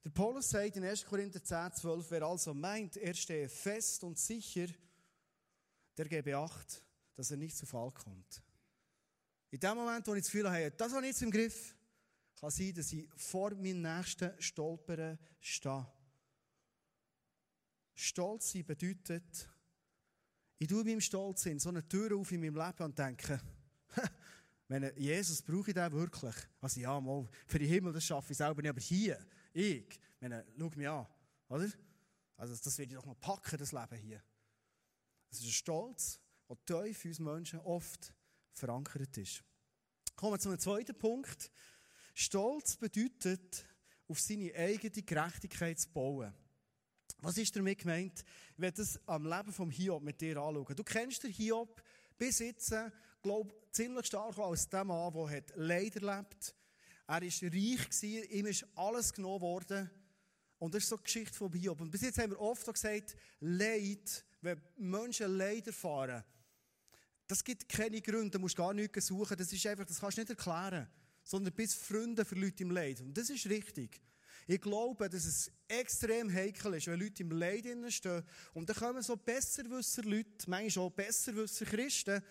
Der 0.05 0.11
Paulus 0.11 0.51
sagt 0.51 0.77
in 0.77 0.85
1. 0.85 1.05
Korinther 1.05 1.43
10, 1.43 1.73
12, 1.75 2.11
wer 2.11 2.23
also 2.23 2.55
meint, 2.55 2.97
er 2.97 3.15
stehe 3.15 3.49
fest 3.49 4.03
und 4.05 4.19
sicher, 4.19 4.67
der 5.97 6.07
gebe 6.07 6.37
Acht, 6.37 6.83
dass 7.15 7.31
er 7.31 7.37
nicht 7.37 7.57
zu 7.57 7.67
Fall 7.67 7.91
kommt. 7.93 8.43
In 9.51 9.61
dem 9.61 9.77
Moment, 9.77 10.07
wo 10.07 10.15
ich 10.15 10.23
das 10.23 10.31
Gefühl 10.31 10.51
habe, 10.51 10.71
das 10.73 10.93
habe 10.93 11.03
ich 11.03 11.13
jetzt 11.13 11.23
im 11.23 11.31
Griff, 11.31 11.75
kann 12.41 12.51
sein, 12.51 12.75
dass 12.75 12.93
ich 12.93 13.09
vor 13.17 13.55
meinem 13.55 13.83
nächsten 13.83 14.41
Stolpern 14.41 15.19
stehe. 15.41 15.87
Stolz 17.95 18.53
sein 18.53 18.65
bedeutet, 18.65 19.49
ich 20.59 20.69
tue 20.69 20.85
meinem 20.85 21.01
Stolz 21.01 21.47
in 21.47 21.59
so 21.59 21.69
eine 21.69 21.87
Tür 21.89 22.17
auf 22.17 22.31
in 22.33 22.41
meinem 22.41 22.57
Leben 22.57 22.85
und 22.85 22.99
denke, 22.99 23.41
wenn 24.69 24.93
Jesus 24.97 25.43
brauche 25.43 25.71
ich 25.71 25.75
den 25.75 25.93
wirklich. 25.93 26.35
Also 26.61 26.81
ja, 26.81 27.01
mal, 27.01 27.29
für 27.47 27.59
den 27.59 27.69
Himmel, 27.69 27.93
das 27.93 28.05
schaffe 28.05 28.33
ich 28.33 28.39
selber 28.39 28.63
nicht, 28.63 28.71
aber 28.71 28.81
hier, 28.81 29.19
ich, 29.53 29.99
meine, 30.21 30.45
schau 30.57 30.71
mich 30.77 30.89
an, 30.89 31.07
oder? 31.49 31.69
Also 32.37 32.55
das 32.55 32.79
werde 32.79 32.93
ich 32.93 32.99
doch 32.99 33.07
mal 33.07 33.15
packen, 33.17 33.59
das 33.59 33.73
Leben 33.73 33.97
hier. 33.97 34.23
Das 35.31 35.41
ist 35.41 35.47
ein 35.47 35.53
Stolz, 35.53 36.21
der 36.49 36.57
tief 36.65 37.05
in 37.05 37.11
uns 37.11 37.19
Menschen 37.19 37.61
oft 37.61 38.13
verankert 38.53 39.17
ist. 39.19 39.43
Kommen 40.15 40.35
wir 40.35 40.39
zu 40.39 40.49
einem 40.49 40.59
zweiten 40.59 40.97
Punkt. 40.99 41.51
Stolz 42.21 42.77
bedeutet, 42.77 43.65
auf 44.09 44.19
seine 44.19 44.53
eigene 44.53 45.03
Gerechtigkeit 45.03 45.79
zu 45.79 45.89
bauen. 45.91 46.35
Was 47.21 47.39
ist 47.39 47.55
damit 47.55 47.79
gemeint? 47.79 48.25
Ich 48.55 48.61
werde 48.61 48.79
das 48.79 48.99
am 49.07 49.25
Leben 49.25 49.53
vom 49.53 49.71
Hiob 49.71 50.03
mit 50.03 50.21
dir 50.21 50.37
anschauen. 50.37 50.75
Du 50.75 50.83
kennst 50.83 51.23
den 51.23 51.31
Hiob 51.31 51.81
bis 52.17 52.41
jetzt, 52.41 52.75
glaube 53.23 53.55
ziemlich 53.71 54.07
stark 54.07 54.37
als 54.37 54.69
der 54.69 54.83
Mann, 54.83 55.13
der 55.13 55.45
Leid 55.55 55.95
erlebt 55.95 56.57
Er 57.07 57.15
war 57.15 57.23
reich, 57.23 58.03
ihm 58.03 58.47
ist 58.47 58.67
alles 58.75 59.13
genommen 59.13 59.41
worden. 59.41 59.89
Und 60.59 60.75
das 60.75 60.83
ist 60.83 60.89
so 60.89 60.97
die 60.97 61.05
Geschichte 61.05 61.37
von 61.37 61.53
Hiob. 61.53 61.81
Und 61.81 61.93
bis 61.93 62.01
jetzt 62.01 62.19
haben 62.19 62.31
wir 62.33 62.41
oft 62.41 62.67
gesagt, 62.67 63.15
Leid, 63.39 64.25
wenn 64.41 64.61
Menschen 64.77 65.37
Leid 65.37 65.69
erfahren, 65.69 66.25
das 67.29 67.45
gibt 67.45 67.69
keine 67.69 68.03
Gründe, 68.03 68.31
du 68.31 68.39
musst 68.41 68.57
gar 68.57 68.75
nichts 68.75 69.07
suchen, 69.07 69.37
das 69.37 69.53
ist 69.53 69.67
einfach, 69.67 69.85
das 69.85 70.01
kannst 70.01 70.17
du 70.17 70.23
nicht 70.23 70.31
erklären. 70.31 70.89
Sondern 71.29 71.53
bist 71.53 71.75
Freunde 71.75 72.25
für 72.25 72.37
Leute 72.37 72.63
im 72.63 72.71
Leid. 72.71 73.03
Und 73.03 73.13
das 73.15 73.29
ist 73.29 73.45
richtig. 73.51 74.01
Ich 74.47 74.63
glaube, 74.63 75.11
dass 75.11 75.27
es 75.27 75.53
extrem 75.69 76.33
heikel 76.33 76.73
ist, 76.73 76.87
wenn 76.87 76.99
Leute 76.99 77.23
im 77.23 77.33
Leid 77.33 77.67
stehen. 77.93 78.25
Und 78.55 78.67
dann 78.67 78.77
kommen 78.77 79.03
so 79.03 79.15
besserwisser 79.15 80.05
Leute, 80.05 80.49
manchmal 80.49 80.87
auch 80.87 80.91
besserwisser 80.91 81.67
Christen, 81.67 82.23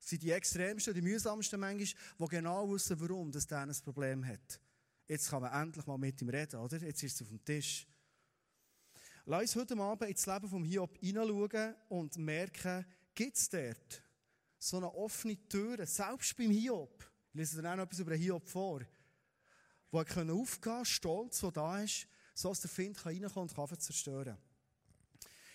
sind 0.00 0.22
die 0.24 0.32
extremsten, 0.32 0.94
die 0.94 1.00
mühsamsten 1.00 1.60
manchmal, 1.60 2.02
die 2.18 2.26
genau 2.28 2.68
wissen, 2.72 2.98
warum 2.98 3.30
das 3.30 3.46
der 3.46 3.60
ein 3.60 3.76
Problem 3.84 4.26
hat. 4.26 4.60
Jetzt 5.06 5.30
kann 5.30 5.42
man 5.42 5.52
endlich 5.62 5.86
mal 5.86 5.96
mit 5.96 6.20
ihm 6.20 6.30
reden, 6.30 6.58
oder? 6.58 6.78
Jetzt 6.78 7.04
ist 7.04 7.14
es 7.14 7.22
auf 7.22 7.28
dem 7.28 7.44
Tisch. 7.44 7.86
Lass 9.26 9.42
uns 9.42 9.56
heute 9.56 9.76
Abend 9.78 10.10
ins 10.10 10.26
Leben 10.26 10.48
von 10.48 10.64
Hiob 10.64 10.98
hineinschauen 10.98 11.76
und 11.88 12.18
merken, 12.18 12.84
gibt 13.14 13.36
es 13.36 13.48
dort 13.48 14.02
so 14.58 14.78
eine 14.78 14.92
offene 14.92 15.36
Tür, 15.48 15.86
selbst 15.86 16.36
beim 16.36 16.50
Hiob. 16.50 17.09
Ich 17.32 17.38
lese 17.38 17.62
dann 17.62 17.72
auch 17.72 17.76
noch 17.76 17.84
etwas 17.84 18.00
über 18.00 18.14
Hiob 18.14 18.48
vor. 18.48 18.80
Wo 19.90 20.00
er 20.00 20.32
aufgehen 20.32 20.60
kann, 20.60 20.84
stolz, 20.84 21.40
der 21.40 21.52
da 21.52 21.80
ist, 21.82 22.06
so 22.34 22.48
dass 22.48 22.60
der 22.60 22.70
Find 22.70 23.04
reinkommen 23.06 23.48
und 23.48 23.54
kann 23.54 23.78
zerstören. 23.78 24.36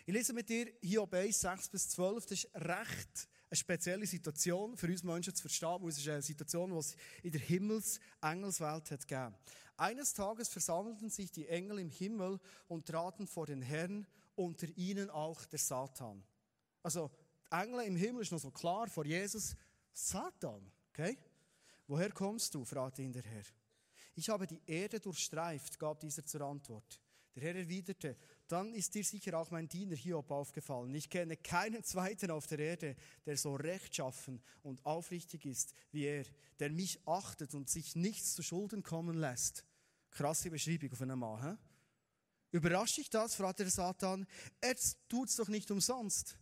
Ich 0.05 0.13
lese 0.13 0.34
mit 0.34 0.48
dir 0.48 0.72
Hiob 0.82 1.13
1, 1.13 1.41
6 1.41 1.70
bis 1.70 1.89
12. 1.89 2.25
Das 2.25 2.44
ist 2.44 2.55
recht 2.55 3.27
eine 3.50 3.58
spezielle 3.58 4.05
Situation 4.05 4.75
für 4.77 4.88
uns 4.88 5.03
Menschen 5.03 5.34
zu 5.36 5.41
verstehen, 5.41 5.77
weil 5.82 5.89
es 5.89 5.98
ist 5.98 6.08
eine 6.08 6.22
Situation, 6.22 6.72
die 6.72 6.77
es 6.77 6.96
in 7.24 7.32
der 7.32 7.41
Himmels-Engelswelt 7.41 8.91
hat 8.91 9.08
gegeben. 9.08 9.36
Eines 9.77 10.13
Tages 10.13 10.50
versammelten 10.50 11.10
sich 11.10 11.32
die 11.32 11.48
Engel 11.48 11.79
im 11.79 11.89
Himmel 11.89 12.39
und 12.67 12.86
traten 12.86 13.27
vor 13.27 13.46
den 13.46 13.62
Herrn, 13.62 14.08
unter 14.36 14.67
ihnen 14.77 15.10
auch 15.10 15.44
der 15.46 15.60
Satan. 15.60 16.24
Also, 16.84 17.10
die 17.51 17.55
Engel 17.55 17.86
im 17.86 17.96
Himmel 17.96 18.22
ist 18.22 18.32
noch 18.32 18.39
so 18.39 18.51
klar 18.51 18.88
vor 18.88 19.05
Jesus. 19.05 19.55
Satan, 19.94 20.72
okay? 20.89 21.17
Woher 21.88 22.12
kommst 22.12 22.54
du? 22.56 22.65
fragte 22.65 23.01
ihn 23.01 23.13
der 23.13 23.24
Herr. 23.24 23.44
Ich 24.15 24.30
habe 24.30 24.48
die 24.48 24.62
Erde 24.65 25.00
durchstreift, 25.00 25.77
gab 25.77 26.00
dieser 26.00 26.25
zur 26.25 26.42
Antwort. 26.42 27.01
Der 27.36 27.44
Herr 27.44 27.56
erwiderte, 27.56 28.15
dann 28.48 28.74
ist 28.74 28.96
dir 28.96 29.04
sicher 29.04 29.38
auch 29.38 29.51
mein 29.51 29.68
Diener 29.68 29.98
Hiob 29.98 30.32
aufgefallen. 30.32 30.96
Ich 30.96 31.10
kenne 31.10 31.36
keinen 31.36 31.84
zweiten 31.84 32.32
auf 32.32 32.48
der 32.48 32.60
Erde, 32.60 32.96
der 33.25 33.36
so 33.36 33.56
rechtschaffen 33.56 34.42
und 34.63 34.86
aufrichtig 34.86 35.46
ist 35.46 35.74
wie 35.92 36.06
er, 36.06 36.25
der 36.60 36.70
mich 36.70 37.06
achtet 37.06 37.54
und 37.54 37.70
sich 37.70 37.96
nichts 37.96 38.36
zu 38.36 38.42
Schulden 38.42 38.84
kommen 38.84 39.18
lässt. 39.18 39.65
Krasse 40.12 40.50
Beschreibung 40.50 40.94
auf 40.94 41.01
einen 41.01 41.20
Mann. 41.20 41.44
He? 41.44 41.58
Überrascht 42.58 42.98
dich 42.98 43.10
das? 43.10 43.36
fragte 43.36 43.63
der 43.63 43.72
Satan. 43.72 44.25
Er 44.62 44.75
tut's 45.10 45.36
doch 45.36 45.50
nicht 45.50 45.70
umsonst. 45.72 46.38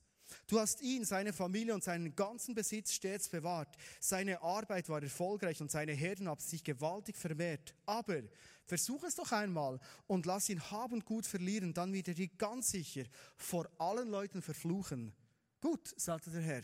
Du 0.47 0.59
hast 0.59 0.81
ihn, 0.81 1.05
seine 1.05 1.33
Familie 1.33 1.73
und 1.73 1.83
seinen 1.83 2.15
ganzen 2.15 2.55
Besitz 2.55 2.93
stets 2.93 3.29
bewahrt. 3.29 3.75
Seine 3.99 4.41
Arbeit 4.41 4.89
war 4.89 5.01
erfolgreich 5.01 5.61
und 5.61 5.71
seine 5.71 5.93
Herden 5.93 6.27
haben 6.27 6.41
sich 6.41 6.63
gewaltig 6.63 7.15
vermehrt. 7.15 7.75
Aber 7.85 8.21
versuch 8.65 9.03
es 9.03 9.15
doch 9.15 9.31
einmal 9.31 9.79
und 10.07 10.25
lass 10.25 10.49
ihn 10.49 10.61
Hab 10.71 10.91
und 10.91 11.05
Gut 11.05 11.25
verlieren, 11.25 11.73
dann 11.73 11.93
wird 11.93 12.07
er 12.07 12.13
dich 12.13 12.37
ganz 12.37 12.71
sicher 12.71 13.03
vor 13.35 13.69
allen 13.77 14.09
Leuten 14.09 14.41
verfluchen. 14.41 15.13
Gut, 15.61 15.93
sagte 15.97 16.29
der 16.29 16.41
Herr. 16.41 16.63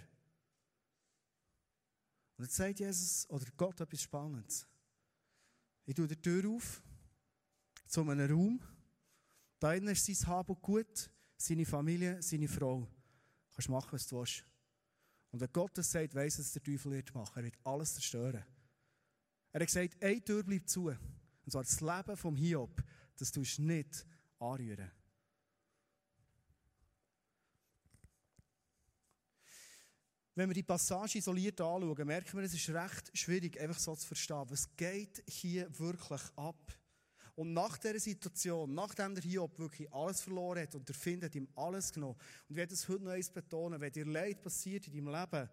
Und 2.38 2.46
jetzt 2.46 2.56
sagt 2.56 2.80
Jesus 2.80 3.30
oder 3.30 3.46
Gott 3.58 3.80
etwas 3.82 4.02
Spannendes. 4.02 4.66
Ich 5.86 5.96
tue 5.96 6.08
die 6.08 6.16
Tür 6.16 6.50
auf 6.50 6.82
zu 7.88 8.02
einem 8.02 8.32
Raum. 8.32 8.62
Da 9.60 9.74
ist 9.74 10.06
sein 10.06 10.28
Hab 10.28 10.50
und 10.50 10.62
Gut, 10.62 11.10
seine 11.36 11.66
Familie, 11.66 12.22
seine 12.22 12.48
Frau 12.48 12.88
kannst 13.60 13.70
machen, 13.70 13.94
was 13.94 14.08
du 14.08 14.20
willst. 14.20 14.46
Und 15.32 15.42
wenn 15.42 15.52
Gott 15.52 15.78
das 15.78 15.92
sagt, 15.92 16.16
weiss, 16.16 16.38
dass 16.38 16.52
der 16.52 16.64
Teufel 16.64 16.92
wird 16.92 17.14
machen. 17.14 17.38
Er 17.38 17.44
wird 17.44 17.58
alles 17.64 17.94
zerstören. 17.94 18.44
Er 19.52 19.60
hat 19.60 19.68
gesagt, 19.68 20.02
eine 20.04 20.24
Tür 20.24 20.44
bleibt 20.44 20.70
zu. 20.70 20.88
Und 20.88 21.52
zwar 21.52 21.64
das 21.64 21.82
Leben 21.82 22.18
vom 22.18 22.36
Hiob. 22.36 22.84
Das 23.18 23.32
tust 23.32 23.58
du 23.58 23.64
nicht 23.64 24.06
anrühren. 24.40 24.92
Wenn 30.36 30.50
wir 30.50 30.54
die 30.54 30.64
Passage 30.64 31.18
isoliert 31.18 31.60
anschauen, 31.60 32.08
merken 32.08 32.38
wir, 32.38 32.46
es 32.46 32.54
ist 32.54 32.70
recht 32.70 33.18
schwierig, 33.18 33.60
einfach 33.60 33.80
so 33.80 33.94
zu 33.96 34.08
verstehen. 34.08 34.46
Was 34.48 34.74
geht 34.78 35.22
hier 35.28 35.68
wirklich 35.78 36.22
ab? 36.38 36.80
Und 37.40 37.54
nach 37.54 37.78
dieser 37.78 38.02
Situation, 38.02 38.74
nachdem 38.74 39.16
der 39.16 39.24
Hiob 39.24 39.58
wirklich 39.58 39.90
alles 39.94 40.20
verloren 40.20 40.62
hat 40.62 40.76
und 40.76 40.86
der 40.86 40.94
Find 40.94 41.24
hat 41.24 41.34
ihm 41.36 41.48
alles 41.56 41.94
genommen, 41.94 42.18
und 42.18 42.50
ich 42.50 42.58
werde 42.58 42.74
es 42.74 42.86
heute 42.90 43.06
noch 43.06 43.12
eins 43.12 43.30
betonen, 43.30 43.80
wenn 43.80 43.94
dir 43.94 44.06
Leid 44.06 44.42
passiert 44.42 44.86
in 44.88 44.94
deinem 45.06 45.08
Leben, 45.08 45.50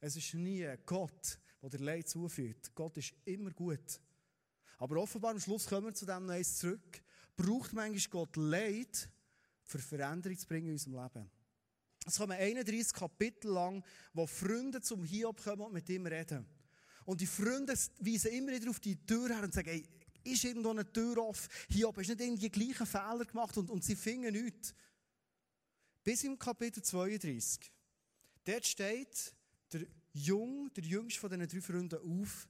es 0.00 0.16
ist 0.16 0.32
nie 0.32 0.66
Gott, 0.86 1.38
der 1.60 1.68
dir 1.68 1.84
Leid 1.84 2.08
zufügt. 2.08 2.74
Gott 2.74 2.96
ist 2.96 3.12
immer 3.26 3.50
gut. 3.50 4.00
Aber 4.78 4.96
offenbar 4.96 5.32
am 5.32 5.40
Schluss 5.40 5.66
kommen 5.66 5.88
wir 5.88 5.92
zu 5.92 6.06
dem 6.06 6.24
noch 6.24 6.32
eins 6.32 6.56
zurück. 6.56 7.02
Braucht 7.36 7.74
manchmal 7.74 8.24
Gott 8.24 8.36
Leid, 8.36 9.10
für 9.64 9.78
Veränderung 9.78 10.38
zu 10.38 10.48
bringen 10.48 10.68
in 10.68 10.72
unserem 10.72 11.02
Leben. 11.02 11.30
Es 12.06 12.16
kommen 12.16 12.32
31 12.32 12.94
Kapitel 12.94 13.50
lang, 13.52 13.84
wo 14.14 14.26
Freunde 14.26 14.80
zum 14.80 15.04
Hiob 15.04 15.44
kommen 15.44 15.66
und 15.66 15.74
mit 15.74 15.86
ihm 15.90 16.06
reden. 16.06 16.46
Und 17.04 17.20
die 17.20 17.26
Freunde 17.26 17.74
weisen 17.74 18.32
immer 18.32 18.52
wieder 18.52 18.70
auf 18.70 18.80
die 18.80 18.96
Tür 19.04 19.28
her 19.28 19.42
und 19.42 19.52
sagen, 19.52 19.68
ey, 19.68 19.84
ist 20.24 20.44
irgendwo 20.44 20.70
eine 20.70 20.90
Tür 20.90 21.18
offen. 21.18 21.48
Hiob 21.68 21.96
hast 21.96 22.08
nicht 22.08 22.20
irgendwie 22.20 22.48
gleichen 22.48 22.86
Fehler 22.86 23.24
gemacht 23.24 23.56
und, 23.56 23.70
und 23.70 23.84
sie 23.84 23.96
fingen 23.96 24.32
nichts. 24.32 24.74
Bis 26.02 26.24
im 26.24 26.38
Kapitel 26.38 26.82
32. 26.82 27.70
Dort 28.44 28.66
steht 28.66 29.34
der 29.72 29.86
Jung, 30.12 30.72
der 30.74 30.84
jüngste 30.84 31.20
von 31.20 31.30
diesen 31.30 31.48
drei 31.48 31.60
Freunden 31.60 32.22
auf. 32.22 32.48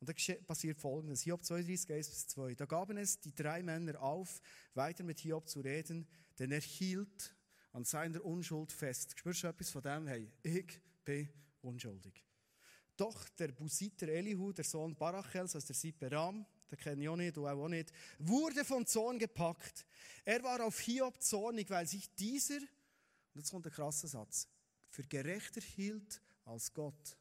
Und 0.00 0.08
da 0.08 0.34
passiert 0.46 0.78
Folgendes. 0.78 1.22
Hiob 1.22 1.44
32, 1.44 1.92
1 1.92 2.08
bis 2.08 2.26
2. 2.28 2.54
Da 2.54 2.64
gaben 2.64 2.96
es 2.96 3.20
die 3.20 3.34
drei 3.34 3.62
Männer 3.62 4.00
auf, 4.00 4.40
weiter 4.74 5.04
mit 5.04 5.18
Hiob 5.20 5.48
zu 5.48 5.60
reden, 5.60 6.06
denn 6.38 6.52
er 6.52 6.60
hielt 6.60 7.34
an 7.72 7.84
seiner 7.84 8.24
Unschuld 8.24 8.72
fest. 8.72 9.18
Spürst 9.18 9.42
du 9.42 9.48
etwas 9.48 9.70
von 9.70 9.82
dem? 9.82 10.06
Hey, 10.06 10.32
ich 10.42 10.80
bin 11.04 11.28
unschuldig. 11.60 12.24
Doch 12.96 13.28
der 13.30 13.48
Busiter 13.48 14.08
Elihu, 14.08 14.52
der 14.52 14.64
Sohn 14.64 14.96
Barachels 14.96 15.54
aus 15.54 15.66
der 15.66 15.76
Sippe 15.76 16.10
Ram, 16.10 16.44
den 16.70 16.78
kenne 16.78 17.02
ich 17.02 17.08
auch 17.08 17.16
nicht, 17.16 17.36
du 17.36 17.46
auch 17.46 17.68
nicht, 17.68 17.92
wurde 18.18 18.64
vom 18.64 18.86
Zorn 18.86 19.18
gepackt. 19.18 19.86
Er 20.24 20.42
war 20.42 20.64
auf 20.64 20.78
Hiob 20.80 21.20
zornig, 21.22 21.68
weil 21.70 21.86
sich 21.86 22.14
dieser, 22.14 22.58
und 22.58 23.40
jetzt 23.40 23.50
kommt 23.50 23.64
der 23.64 23.72
krasse 23.72 24.08
Satz, 24.08 24.48
für 24.88 25.02
gerechter 25.04 25.60
hielt 25.60 26.20
als 26.44 26.72
Gott. 26.72 27.16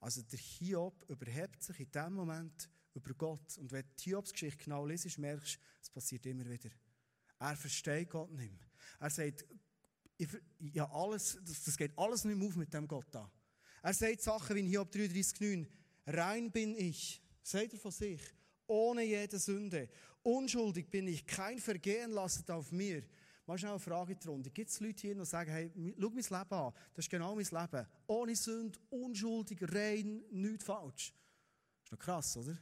Also 0.00 0.22
der 0.22 0.38
Hiob 0.38 1.08
überhebt 1.08 1.62
sich 1.62 1.80
in 1.80 1.90
dem 1.90 2.12
Moment 2.12 2.68
über 2.94 3.14
Gott. 3.14 3.56
Und 3.58 3.72
wenn 3.72 3.82
du 3.82 3.88
die 3.98 4.04
Hiobs 4.04 4.32
Geschichte 4.32 4.64
genau 4.64 4.86
liest, 4.86 5.18
merkst 5.18 5.56
du, 5.56 5.60
es 5.80 5.90
passiert 5.90 6.26
immer 6.26 6.44
wieder. 6.48 6.70
Er 7.38 7.56
versteht 7.56 8.10
Gott 8.10 8.30
nicht 8.30 8.52
mehr. 8.52 8.68
Er 9.00 9.10
sagt, 9.10 9.44
ja, 10.60 10.90
alles, 10.90 11.38
das, 11.44 11.64
das 11.64 11.76
geht 11.76 11.98
alles 11.98 12.24
nicht 12.24 12.36
mehr 12.36 12.48
auf 12.48 12.56
mit 12.56 12.72
dem 12.72 12.86
Gott 12.86 13.06
da. 13.10 13.30
Er 13.82 13.92
sagt 13.92 14.22
Sachen 14.22 14.56
wie 14.56 14.60
in 14.60 14.66
Hiob 14.66 14.90
33,9, 14.94 15.66
Rein 16.06 16.50
bin 16.50 16.74
ich, 16.76 17.22
sagt 17.42 17.72
er 17.72 17.78
von 17.78 17.90
sich, 17.90 18.20
ohne 18.66 19.02
jede 19.02 19.38
Sünde. 19.38 19.88
Unschuldig 20.22 20.90
bin 20.90 21.06
ich, 21.08 21.26
kein 21.26 21.58
Vergehen 21.58 22.10
lastet 22.10 22.50
auf 22.50 22.72
mir. 22.72 23.02
Mal 23.46 23.58
schnell 23.58 23.72
eine 23.72 23.80
Frage 23.80 24.16
Runde. 24.26 24.50
Gibt 24.50 24.70
es 24.70 24.80
Leute 24.80 25.02
hier, 25.02 25.14
die 25.14 25.24
sagen, 25.26 25.50
hey, 25.50 25.70
schau 26.00 26.10
mein 26.10 26.16
Leben 26.16 26.52
an, 26.52 26.72
das 26.94 27.04
ist 27.04 27.10
genau 27.10 27.34
mein 27.34 27.44
Leben. 27.44 27.86
Ohne 28.06 28.36
Sünde, 28.36 28.78
unschuldig, 28.88 29.58
rein, 29.62 30.22
nichts 30.30 30.64
falsch. 30.64 31.12
Das 31.82 31.84
ist 31.84 31.92
noch 31.92 31.98
krass, 31.98 32.36
oder? 32.38 32.56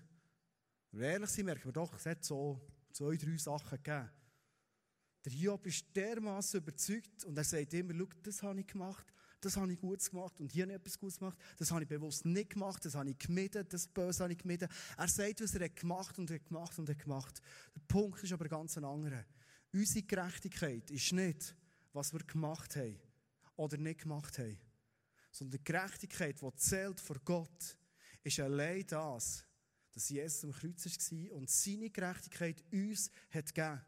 Wenn 0.90 1.00
wir 1.00 1.08
ehrlich 1.10 1.30
sind, 1.30 1.46
merken 1.46 1.64
wir 1.66 1.72
doch, 1.72 1.94
es 1.94 2.06
hat 2.06 2.24
so 2.24 2.60
zwei, 2.92 3.16
drei 3.16 3.36
Sachen 3.36 3.78
gegeben. 3.82 4.10
Der 5.24 5.32
Hiob 5.32 5.66
ist 5.66 5.86
dermaßen 5.94 6.60
überzeugt 6.60 7.24
und 7.24 7.38
er 7.38 7.44
sagt 7.44 7.72
immer, 7.74 7.94
schau, 7.96 8.08
das 8.24 8.42
habe 8.42 8.60
ich 8.60 8.66
gemacht 8.66 9.06
das 9.44 9.56
habe 9.56 9.72
ich 9.72 9.80
gut 9.80 10.08
gemacht 10.08 10.38
und 10.38 10.52
hier 10.52 10.68
ich 10.68 10.74
etwas 10.74 10.98
Gutes 10.98 11.18
gemacht, 11.18 11.36
das 11.58 11.70
habe 11.70 11.82
ich 11.82 11.88
bewusst 11.88 12.24
nicht 12.24 12.50
gemacht, 12.50 12.84
das 12.84 12.94
habe 12.94 13.10
ich 13.10 13.18
gemieden, 13.18 13.66
das 13.68 13.86
Böse 13.88 14.22
habe 14.22 14.32
ich 14.32 14.38
gemieden. 14.38 14.68
Er 14.96 15.08
sagt, 15.08 15.40
was 15.40 15.54
er 15.54 15.64
hat 15.64 15.76
gemacht 15.76 16.18
und 16.18 16.30
hat 16.30 16.44
gemacht 16.44 16.78
und 16.78 16.88
hat 16.88 16.98
gemacht. 16.98 17.42
Der 17.74 17.80
Punkt 17.88 18.22
ist 18.22 18.32
aber 18.32 18.48
ganz 18.48 18.78
ein 18.78 18.84
anderer. 18.84 19.24
Unsere 19.72 20.04
Gerechtigkeit 20.04 20.90
ist 20.90 21.12
nicht, 21.12 21.56
was 21.92 22.12
wir 22.12 22.20
gemacht 22.20 22.76
haben 22.76 22.98
oder 23.56 23.76
nicht 23.76 24.02
gemacht 24.02 24.38
haben, 24.38 24.58
sondern 25.32 25.58
die 25.58 25.64
Gerechtigkeit, 25.64 26.40
die 26.40 26.54
zählt 26.56 27.00
vor 27.00 27.16
Gott, 27.24 27.76
ist 28.22 28.38
allein 28.38 28.86
das, 28.86 29.44
dass 29.92 30.08
Jesus 30.08 30.44
am 30.44 30.52
Kreuz 30.52 30.86
war 30.86 31.36
und 31.36 31.50
seine 31.50 31.90
Gerechtigkeit 31.90 32.62
uns 32.72 33.10
hat 33.30 33.52
gegeben. 33.52 33.80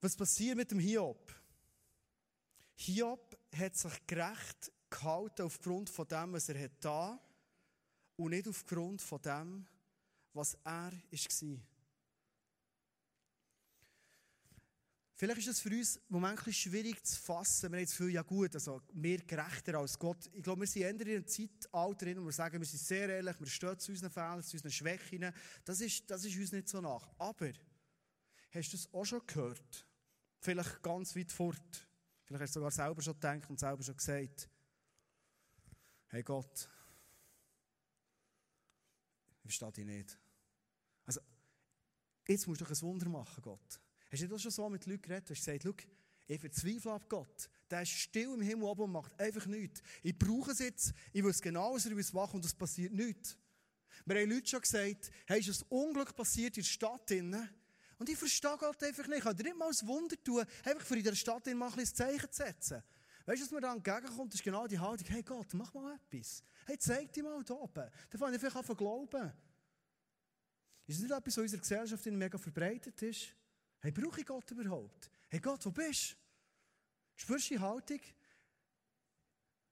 Was 0.00 0.16
passiert 0.16 0.56
mit 0.56 0.70
dem 0.70 0.78
Hiob? 0.78 1.34
Hiob 2.74 3.38
hat 3.54 3.76
sich 3.76 4.06
gerecht 4.06 4.72
gehalten 4.88 5.42
aufgrund 5.42 5.90
von 5.90 6.08
dem, 6.08 6.32
was 6.32 6.48
er 6.48 6.62
hat 6.62 6.72
da 6.80 7.20
und 8.16 8.30
nicht 8.30 8.48
aufgrund 8.48 9.02
von 9.02 9.20
dem, 9.20 9.66
was 10.32 10.54
er 10.64 10.92
war. 10.92 11.60
Vielleicht 15.14 15.40
ist 15.40 15.48
es 15.48 15.60
für 15.60 15.68
uns 15.68 16.00
manchmal 16.08 16.54
schwierig 16.54 17.04
zu 17.04 17.20
fassen. 17.20 17.70
Wir 17.70 17.76
haben 17.76 17.80
jetzt 17.82 17.94
viel, 17.94 18.08
ja 18.08 18.22
gut, 18.22 18.54
also 18.54 18.80
mehr 18.94 19.18
gerechter 19.18 19.74
als 19.74 19.98
Gott. 19.98 20.30
Ich 20.32 20.42
glaube, 20.42 20.62
wir 20.62 20.66
sind 20.66 20.80
eher 20.80 20.90
in 20.90 21.00
einem 21.02 21.26
Zeitalter, 21.26 22.16
wo 22.16 22.24
wir 22.24 22.32
sagen, 22.32 22.58
wir 22.58 22.66
sind 22.66 22.78
sehr 22.78 23.10
ehrlich, 23.10 23.38
wir 23.38 23.46
stehen 23.46 23.78
zu 23.78 23.92
unseren 23.92 24.10
Fehlern, 24.10 24.42
zu 24.42 24.56
unseren 24.56 24.70
Schwächen. 24.70 25.30
Das 25.62 25.82
ist, 25.82 26.10
das 26.10 26.24
ist 26.24 26.38
uns 26.38 26.52
nicht 26.52 26.70
so 26.70 26.80
nach. 26.80 27.06
Aber, 27.18 27.52
hast 28.50 28.72
du 28.72 28.76
das 28.78 28.94
auch 28.94 29.04
schon 29.04 29.20
gehört? 29.26 29.86
Vielleicht 30.40 30.82
ganz 30.82 31.14
weit 31.14 31.30
fort. 31.30 31.88
Vielleicht 32.24 32.42
hast 32.42 32.56
du 32.56 32.60
sogar 32.60 32.70
selber 32.70 33.02
schon 33.02 33.14
gedacht 33.14 33.50
und 33.50 33.60
selber 33.60 33.82
schon 33.82 33.96
gesagt, 33.96 34.48
hey 36.08 36.22
Gott, 36.22 36.68
ich 39.36 39.42
verstehe 39.42 39.72
dich 39.72 39.84
nicht. 39.84 40.18
Also, 41.04 41.20
jetzt 42.26 42.46
musst 42.46 42.60
du 42.60 42.64
doch 42.64 42.70
ein 42.70 42.82
Wunder 42.82 43.08
machen, 43.08 43.42
Gott. 43.42 43.80
Hast 44.10 44.22
du 44.22 44.26
nicht 44.26 44.42
schon 44.42 44.50
so 44.50 44.68
mit 44.68 44.86
Leuten 44.86 45.02
geredet? 45.02 45.30
Hast 45.30 45.46
du 45.46 45.52
gesagt, 45.52 45.62
schau, 45.62 45.90
ich 46.26 46.40
verzweifle 46.40 46.92
ab 46.92 47.08
Gott. 47.08 47.50
Der 47.70 47.82
ist 47.82 47.90
still 47.90 48.32
im 48.34 48.40
Himmel 48.40 48.64
oben 48.64 48.82
und 48.82 48.92
macht 48.92 49.18
einfach 49.20 49.46
nichts. 49.46 49.82
Ich 50.02 50.16
brauche 50.16 50.52
es 50.52 50.60
jetzt, 50.60 50.92
ich 51.12 51.24
weiß 51.24 51.42
genau, 51.42 51.74
was 51.74 51.86
er 51.86 52.14
machen 52.14 52.36
und 52.36 52.44
es 52.44 52.54
passiert 52.54 52.92
nichts. 52.92 53.36
Wir 54.06 54.20
haben 54.20 54.30
Leute 54.30 54.48
schon 54.48 54.60
gesagt, 54.60 55.10
hey, 55.26 55.40
ist 55.40 55.62
ein 55.62 55.68
Unglück 55.68 56.14
passiert 56.14 56.56
in 56.56 56.62
der 56.62 56.68
Stadt 56.68 57.10
drinnen? 57.10 57.48
Und 58.00 58.08
ich 58.08 58.16
verstehe 58.16 58.56
Gott 58.56 58.82
einfach 58.82 59.06
nicht. 59.08 59.18
Ich 59.18 59.24
kann 59.24 59.36
dir 59.36 59.42
nicht 59.42 59.58
mal 59.58 59.68
ein 59.68 59.86
Wunder 59.86 60.16
tun, 60.24 60.42
einfach 60.64 60.86
für 60.86 60.96
in 60.96 61.04
der 61.04 61.14
Stadt 61.14 61.44
mal 61.48 61.68
ein 61.68 61.74
bisschen 61.74 61.96
Zeichen 61.96 62.32
zu 62.32 62.42
setzen. 62.42 62.82
Weißt 63.26 63.42
du, 63.42 63.44
was 63.44 63.50
mir 63.50 63.60
da 63.60 63.74
entgegenkommt, 63.74 64.32
ist 64.32 64.42
genau 64.42 64.66
die 64.66 64.78
Haltung, 64.78 65.06
hey 65.08 65.22
Gott, 65.22 65.52
mach 65.52 65.74
mal 65.74 65.94
etwas. 65.96 66.42
Hey, 66.64 66.78
zeig 66.78 67.12
dir 67.12 67.22
mal 67.22 67.44
da 67.44 67.52
oben. 67.52 67.90
Dann 68.08 68.18
fange 68.18 68.36
ich 68.36 68.40
vielleicht 68.40 68.56
an 68.56 68.64
zu 68.64 68.74
glauben. 68.74 69.30
Ist 70.86 70.98
das 70.98 71.02
nicht 71.02 71.10
etwas, 71.10 71.26
was 71.26 71.36
in 71.36 71.42
unserer 71.42 71.60
Gesellschaft 71.60 72.06
mega 72.06 72.38
verbreitet 72.38 73.02
ist? 73.02 73.36
Hey, 73.80 73.92
brauche 73.92 74.20
ich 74.20 74.26
Gott 74.26 74.50
überhaupt? 74.50 75.10
Hey 75.28 75.40
Gott, 75.40 75.66
wo 75.66 75.70
bist 75.70 76.12
du? 76.12 76.16
Spürst 77.16 77.50
du 77.50 77.54
die 77.54 77.60
Haltung? 77.60 78.00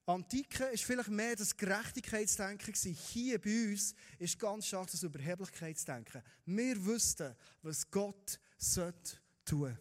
Antike 0.09 0.64
ist 0.68 0.85
vielleicht 0.85 1.11
mehr 1.11 1.37
das 1.37 1.55
Gerechtigkeitsdenken 1.55 2.73
gewesen. 2.73 2.94
Hier 2.94 3.38
bei 3.38 3.71
uns 3.71 3.94
ist 4.18 4.38
ganz 4.38 4.66
stark 4.66 4.90
das 4.90 5.03
Überheblichkeitsdenken. 5.03 6.23
Wir 6.47 6.83
wüssten, 6.83 7.37
was 7.61 7.90
Gott 7.90 8.40
sollte 8.57 9.18
tun. 9.44 9.77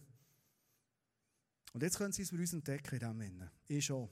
Und 1.71 1.81
jetzt 1.81 1.97
können 1.97 2.11
Sie 2.11 2.23
es 2.23 2.31
bei 2.31 2.37
uns 2.39 2.51
entdecken 2.51 2.95
in 2.95 2.99
diesem 2.99 3.21
Sinne. 3.21 3.51
Ich 3.67 3.85
schon. 3.85 4.09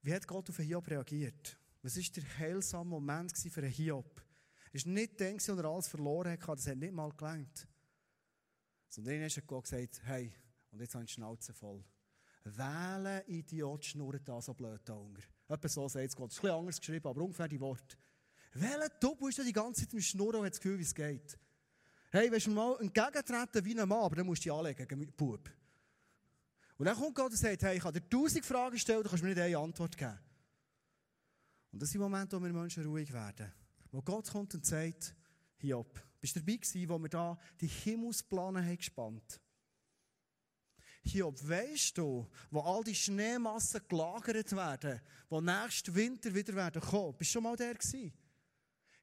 Wie 0.00 0.14
hat 0.14 0.26
Gott 0.26 0.48
auf 0.48 0.56
Hiob 0.56 0.88
reagiert? 0.88 1.58
Was 1.82 1.96
war 1.96 2.04
der 2.16 2.38
heilsame 2.38 2.88
Moment 2.88 3.36
für 3.36 3.66
Hiob? 3.66 4.22
Es 4.72 4.86
war 4.86 4.92
nicht 4.92 5.20
der, 5.20 5.36
der 5.36 5.64
alles 5.66 5.88
verloren 5.88 6.32
hat, 6.32 6.48
das 6.48 6.66
hat 6.66 6.78
nicht 6.78 6.94
mal 6.94 7.10
gelangt. 7.10 7.68
Sondern 8.88 9.20
dann 9.20 9.28
hat 9.28 9.46
Gott 9.46 9.64
gesagt, 9.64 10.00
hey, 10.04 10.32
und 10.70 10.80
jetzt 10.80 10.94
habe 10.94 11.04
ich 11.04 11.10
die 11.10 11.14
Schnauze 11.14 11.52
voll. 11.52 11.84
Wählen 12.44 13.22
Idiot 13.26 13.84
schnurrt 13.84 14.26
da 14.26 14.40
so 14.40 14.54
blöd 14.54 14.80
da 14.84 14.94
unter. 14.94 15.22
Etwa 15.48 15.68
so 15.68 15.88
sagt 15.88 16.06
es 16.06 16.16
Gott. 16.16 16.30
Es 16.30 16.36
ist 16.36 16.40
ein 16.40 16.42
bisschen 16.42 16.58
anders 16.58 16.80
geschrieben, 16.80 17.08
aber 17.08 17.22
ungefähr 17.22 17.48
die 17.48 17.60
Worte. 17.60 17.96
Wählen, 18.54 18.88
du 18.98 19.14
bist 19.14 19.38
ja 19.38 19.44
die 19.44 19.52
ganze 19.52 19.82
Zeit 19.82 19.92
im 19.92 20.00
Schnurren 20.00 20.36
und 20.40 20.44
hast 20.44 20.52
das 20.52 20.60
Gefühl, 20.60 20.78
wie 20.78 20.82
es 20.82 20.94
geht. 20.94 21.38
Hey, 22.10 22.30
willst 22.30 22.46
du 22.46 22.50
mal 22.50 22.76
entgegentreten 22.80 23.64
wie 23.64 23.78
ein 23.78 23.88
Mann, 23.88 24.02
aber 24.02 24.16
dann 24.16 24.26
musst 24.26 24.44
du 24.44 24.48
dich 24.48 24.52
anlegen 24.52 25.12
Bub. 25.16 25.48
Und 26.76 26.86
dann 26.86 26.96
kommt 26.96 27.14
Gott 27.14 27.30
und 27.30 27.36
sagt, 27.36 27.62
hey, 27.62 27.76
ich 27.76 27.84
habe 27.84 28.00
dir 28.00 28.08
tausend 28.08 28.44
Fragen 28.44 28.72
gestellt, 28.72 29.04
du 29.04 29.10
kannst 29.10 29.22
mir 29.22 29.30
nicht 29.30 29.40
eine 29.40 29.58
Antwort 29.58 29.96
geben. 29.96 30.18
Und 31.72 31.82
das 31.82 31.90
sind 31.90 32.00
Momente, 32.00 32.36
wo 32.36 32.42
wir 32.42 32.52
Menschen 32.52 32.84
ruhig 32.84 33.12
werden. 33.12 33.52
Wo 33.92 34.02
Gott 34.02 34.30
kommt 34.30 34.54
und 34.54 34.64
sagt, 34.64 35.14
Hiob, 35.58 36.00
bist 36.20 36.34
du 36.34 36.40
dabei 36.40 36.56
gewesen, 36.56 36.88
wo 36.88 36.98
wir 36.98 37.08
da 37.08 37.38
die 37.60 37.68
Himmelspläne 37.68 38.64
haben 38.64 38.78
Hiob, 41.02 41.48
weißt 41.48 41.96
du, 41.96 42.28
wo 42.50 42.60
all 42.60 42.84
die 42.84 42.94
Schneemassen 42.94 43.80
gelagert 43.88 44.52
werden, 44.52 45.00
wo 45.28 45.40
nächsten 45.40 45.94
Winter 45.94 46.34
wieder 46.34 46.54
werden 46.54 46.82
kommen? 46.82 47.16
Bist 47.16 47.30
du 47.30 47.32
schon 47.34 47.42
mal 47.42 47.56
der 47.56 47.74
gewesen? 47.74 48.12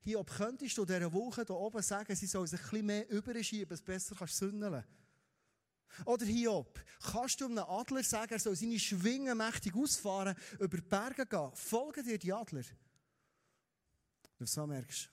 Hiob, 0.01 0.29
könntest 0.29 0.77
du 0.77 0.85
dieser 0.85 1.11
Woche 1.11 1.43
hier 1.45 1.55
oben 1.55 1.81
sagen, 1.81 2.15
sie 2.15 2.27
soll 2.27 2.47
sich 2.47 2.59
ein 2.59 2.69
bisschen 2.69 2.85
mehr 2.85 3.09
überschieben, 3.09 3.69
dass 3.69 3.79
du 3.79 3.85
besser 3.85 4.15
kannst 4.15 4.37
sündeln 4.37 4.83
Oder 6.05 6.25
Hiob, 6.25 6.79
kannst 7.11 7.41
du 7.41 7.45
einem 7.45 7.59
Adler 7.59 8.03
sagen, 8.03 8.31
er 8.31 8.39
soll 8.39 8.55
seine 8.55 8.79
Schwingen 8.79 9.37
mächtig 9.37 9.75
ausfahren, 9.75 10.37
über 10.59 10.77
die 10.77 10.83
Berge 10.83 11.25
gehen? 11.25 11.51
Folgen 11.55 12.05
dir 12.05 12.19
die 12.19 12.31
Adler? 12.31 12.63
Du 14.37 14.45
so 14.45 14.67
merkst, 14.67 15.09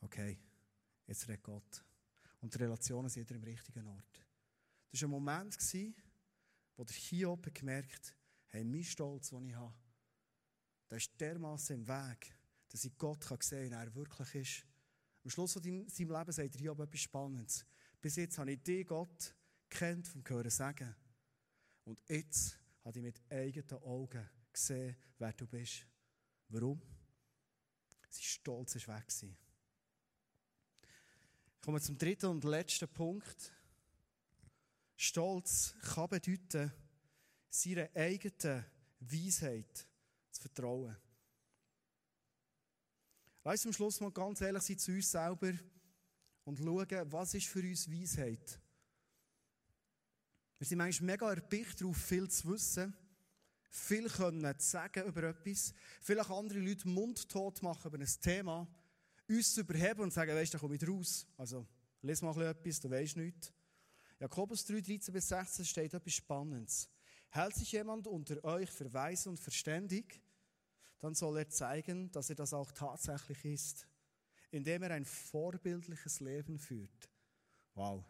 okay, 0.00 0.38
jetzt 1.06 1.28
redet 1.28 1.44
Gott. 1.44 1.84
Und 2.40 2.54
die 2.54 2.58
Relationen 2.58 3.10
sind 3.10 3.28
wieder 3.28 3.36
im 3.36 3.44
richtigen 3.44 3.86
Ort. 3.86 4.25
Das 4.96 5.02
war 5.02 5.08
ein 5.08 5.10
Moment, 5.10 5.58
wo 6.74 6.82
der 6.82 6.96
Hiob 6.96 7.54
gemerkt 7.54 7.96
hat, 7.96 8.14
hey, 8.46 8.64
mein 8.64 8.82
Stolz, 8.82 9.28
den 9.28 9.44
ich 9.44 9.54
habe, 9.54 9.74
der 10.88 10.96
ist 10.96 11.20
dermaßen 11.20 11.76
im 11.76 11.86
Weg, 11.86 12.34
dass 12.70 12.82
ich 12.82 12.96
Gott 12.96 13.22
sehen 13.42 13.72
kann, 13.72 13.82
wie 13.82 13.88
er 13.90 13.94
wirklich 13.94 14.34
ist. 14.36 14.66
Am 15.22 15.28
Schluss 15.28 15.52
von 15.52 15.62
seinem 15.62 16.10
Leben 16.10 16.32
sagt 16.32 16.54
der 16.54 16.60
Hiob 16.62 16.80
etwas 16.80 17.00
Spannendes. 17.00 17.66
Bis 18.00 18.16
jetzt 18.16 18.38
habe 18.38 18.52
ich 18.52 18.62
dich, 18.62 18.86
Gott, 18.86 19.34
kennt 19.68 20.08
vom 20.08 20.24
Hören 20.26 20.48
sagen. 20.48 20.96
Und 21.84 22.02
jetzt 22.08 22.58
habe 22.82 22.98
ich 22.98 23.04
mit 23.04 23.20
eigenen 23.28 23.82
Augen 23.82 24.26
gesehen, 24.50 24.96
wer 25.18 25.34
du 25.34 25.46
bist. 25.46 25.86
Warum? 26.48 26.80
Sein 28.08 28.22
Stolz 28.22 28.76
ist 28.76 28.88
weg. 28.88 29.04
Ich 29.10 29.36
komme 31.60 31.82
zum 31.82 31.98
dritten 31.98 32.30
und 32.30 32.44
letzten 32.44 32.88
Punkt. 32.88 33.52
Stolz 34.96 35.74
kann 35.94 36.08
bedeuten, 36.08 36.72
seiner 37.50 37.88
eigenen 37.94 38.64
Weisheit 39.00 39.86
zu 40.30 40.40
vertrauen. 40.40 40.96
Lass 43.44 43.64
uns 43.64 43.66
am 43.66 43.72
Schluss 43.74 44.00
mal 44.00 44.10
ganz 44.10 44.40
ehrlich 44.40 44.62
sein 44.62 44.78
zu 44.78 44.92
uns 44.92 45.10
selber 45.10 45.52
und 46.44 46.58
schauen, 46.58 47.12
was 47.12 47.34
ist 47.34 47.46
für 47.46 47.60
uns 47.60 47.90
Weisheit. 47.90 48.58
Wir 50.58 50.66
sind 50.66 50.78
manchmal 50.78 51.12
mega 51.12 51.30
erpicht 51.32 51.80
darauf, 51.80 51.96
viel 51.96 52.28
zu 52.28 52.52
wissen, 52.52 52.96
viel 53.70 54.08
können 54.08 54.58
zu 54.58 54.66
sagen 54.66 55.06
über 55.06 55.24
etwas, 55.24 55.74
vielleicht 56.00 56.30
andere 56.30 56.58
Leute 56.58 56.88
mundtot 56.88 57.62
machen 57.62 57.92
über 57.92 57.98
ein 57.98 58.20
Thema, 58.20 58.66
uns 59.28 59.54
zu 59.54 59.60
überheben 59.60 60.00
und 60.00 60.12
sagen, 60.12 60.34
weißt 60.34 60.54
du, 60.54 60.56
da 60.56 60.60
komme 60.60 60.76
ich 60.76 60.88
raus. 60.88 61.26
Also, 61.36 61.66
lese 62.00 62.24
mal 62.24 62.40
etwas, 62.42 62.80
du 62.80 62.90
weißt 62.90 63.16
nichts. 63.16 63.52
Jakobus 64.18 64.64
3, 64.64 64.80
13 64.80 65.12
bis 65.12 65.28
16 65.28 65.64
steht 65.64 65.94
etwas 65.94 66.14
Spannendes. 66.14 66.88
Hält 67.30 67.54
sich 67.54 67.72
jemand 67.72 68.06
unter 68.06 68.42
euch 68.44 68.70
für 68.70 68.92
weise 68.92 69.28
und 69.28 69.38
verständig, 69.38 70.22
dann 71.00 71.14
soll 71.14 71.38
er 71.38 71.48
zeigen, 71.48 72.10
dass 72.12 72.30
er 72.30 72.36
das 72.36 72.54
auch 72.54 72.72
tatsächlich 72.72 73.44
ist, 73.44 73.86
indem 74.50 74.82
er 74.82 74.92
ein 74.92 75.04
vorbildliches 75.04 76.20
Leben 76.20 76.58
führt. 76.58 77.10
Wow. 77.74 78.04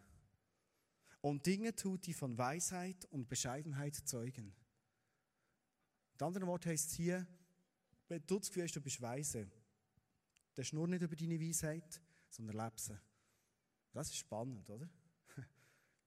Und 1.20 1.44
Dinge 1.44 1.74
tut, 1.74 2.06
die 2.06 2.14
von 2.14 2.38
Weisheit 2.38 3.04
und 3.06 3.28
Bescheidenheit 3.28 3.96
zeugen. 3.96 4.54
Mit 6.12 6.22
anderen 6.22 6.46
Worten 6.46 6.70
heißt 6.70 6.90
es 6.90 6.94
hier, 6.94 7.26
wenn 8.08 8.24
du 8.26 8.38
das 8.38 8.48
Gefühl 8.48 8.62
hast, 8.62 8.76
du 8.76 8.80
bist 8.80 9.02
weise, 9.02 9.50
dann 10.54 10.62
ist 10.62 10.72
nur 10.72 10.86
nicht 10.86 11.02
über 11.02 11.16
deine 11.16 11.40
Weisheit, 11.40 12.00
sondern 12.30 12.64
lebst 12.64 12.86
sie. 12.86 13.00
Das 13.92 14.08
ist 14.08 14.18
spannend, 14.18 14.70
oder? 14.70 14.88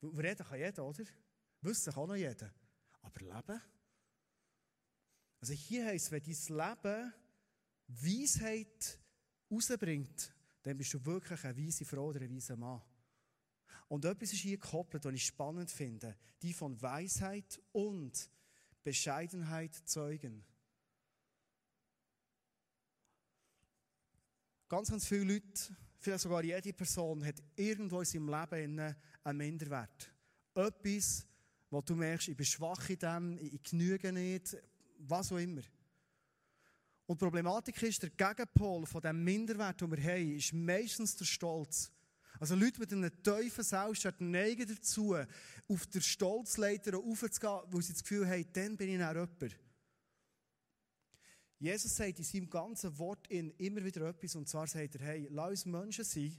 Reden 0.02 0.46
kann 0.46 0.58
jeder, 0.58 0.84
oder? 0.84 1.04
Wissen 1.60 1.92
kann 1.92 2.10
auch 2.10 2.14
jeder. 2.14 2.52
Aber 3.02 3.20
Leben? 3.20 3.60
Also 5.40 5.52
hier 5.54 5.86
heisst 5.86 6.10
wenn 6.10 6.22
dein 6.22 6.34
Leben 6.58 7.12
Weisheit 7.88 9.00
rausbringt, 9.50 10.34
dann 10.62 10.76
bist 10.76 10.94
du 10.94 11.04
wirklich 11.04 11.44
eine 11.44 11.56
weise 11.56 11.84
Frau 11.84 12.06
oder 12.06 12.20
ein 12.20 12.34
weiser 12.34 12.56
Mann. 12.56 12.82
Und 13.88 14.04
etwas 14.04 14.32
ist 14.32 14.40
hier 14.40 14.58
gekoppelt, 14.58 15.04
was 15.04 15.14
ich 15.14 15.26
spannend 15.26 15.70
finde. 15.70 16.16
Die 16.42 16.52
von 16.52 16.80
Weisheit 16.80 17.60
und 17.72 18.30
Bescheidenheit 18.84 19.74
zeugen. 19.74 20.44
Ganz, 24.68 24.90
ganz 24.90 25.08
viele 25.08 25.34
Leute, 25.34 25.76
vielleicht 26.00 26.22
sogar 26.22 26.42
jede 26.42 26.72
Person, 26.72 27.24
hat 27.24 27.42
irgendwo 27.56 28.00
in 28.00 28.06
seinem 28.06 28.28
Leben 28.28 28.94
einen 29.22 29.38
Minderwert. 29.38 30.12
Etwas, 30.54 31.26
wo 31.70 31.80
du 31.80 31.94
merkst, 31.94 32.28
ich 32.28 32.36
bin 32.36 32.46
schwach 32.46 32.88
in 32.88 32.98
dem, 32.98 33.38
ich 33.38 33.62
genüge 33.62 34.12
nicht, 34.12 34.56
was 34.98 35.30
auch 35.30 35.38
immer. 35.38 35.62
Und 37.06 37.20
die 37.20 37.24
Problematik 37.24 37.82
ist, 37.82 38.02
der 38.02 38.10
Gegenpol 38.10 38.86
von 38.86 39.00
dem 39.00 39.22
Minderwert, 39.22 39.80
den 39.80 39.90
wir 39.90 40.02
haben, 40.02 40.36
ist 40.36 40.52
meistens 40.52 41.16
der 41.16 41.24
Stolz. 41.24 41.90
Also 42.38 42.54
Leute 42.54 42.80
mit 42.80 42.92
einem 42.92 43.10
tiefen 43.22 43.64
Selbstwert 43.64 44.20
neigen 44.20 44.66
dazu, 44.66 45.16
auf 45.68 45.86
der 45.86 46.00
Stolzleiter 46.00 46.96
aufzugehen, 46.96 47.60
weil 47.66 47.82
sie 47.82 47.92
das 47.92 48.02
Gefühl 48.02 48.28
haben, 48.28 48.46
dann 48.52 48.76
bin 48.76 48.88
ich 48.90 49.04
auch 49.04 49.12
jemand. 49.12 49.56
Jesus 51.60 51.94
sagt 51.94 52.18
in 52.18 52.24
seinem 52.24 52.48
ganzen 52.48 52.98
Wort 52.98 53.26
in 53.28 53.50
immer 53.58 53.84
wieder 53.84 54.08
etwas, 54.08 54.34
und 54.34 54.48
zwar 54.48 54.66
sagt 54.66 54.94
er, 54.94 55.02
hey, 55.02 55.28
lass 55.30 55.50
uns 55.50 55.66
Menschen 55.66 56.04
sein, 56.04 56.34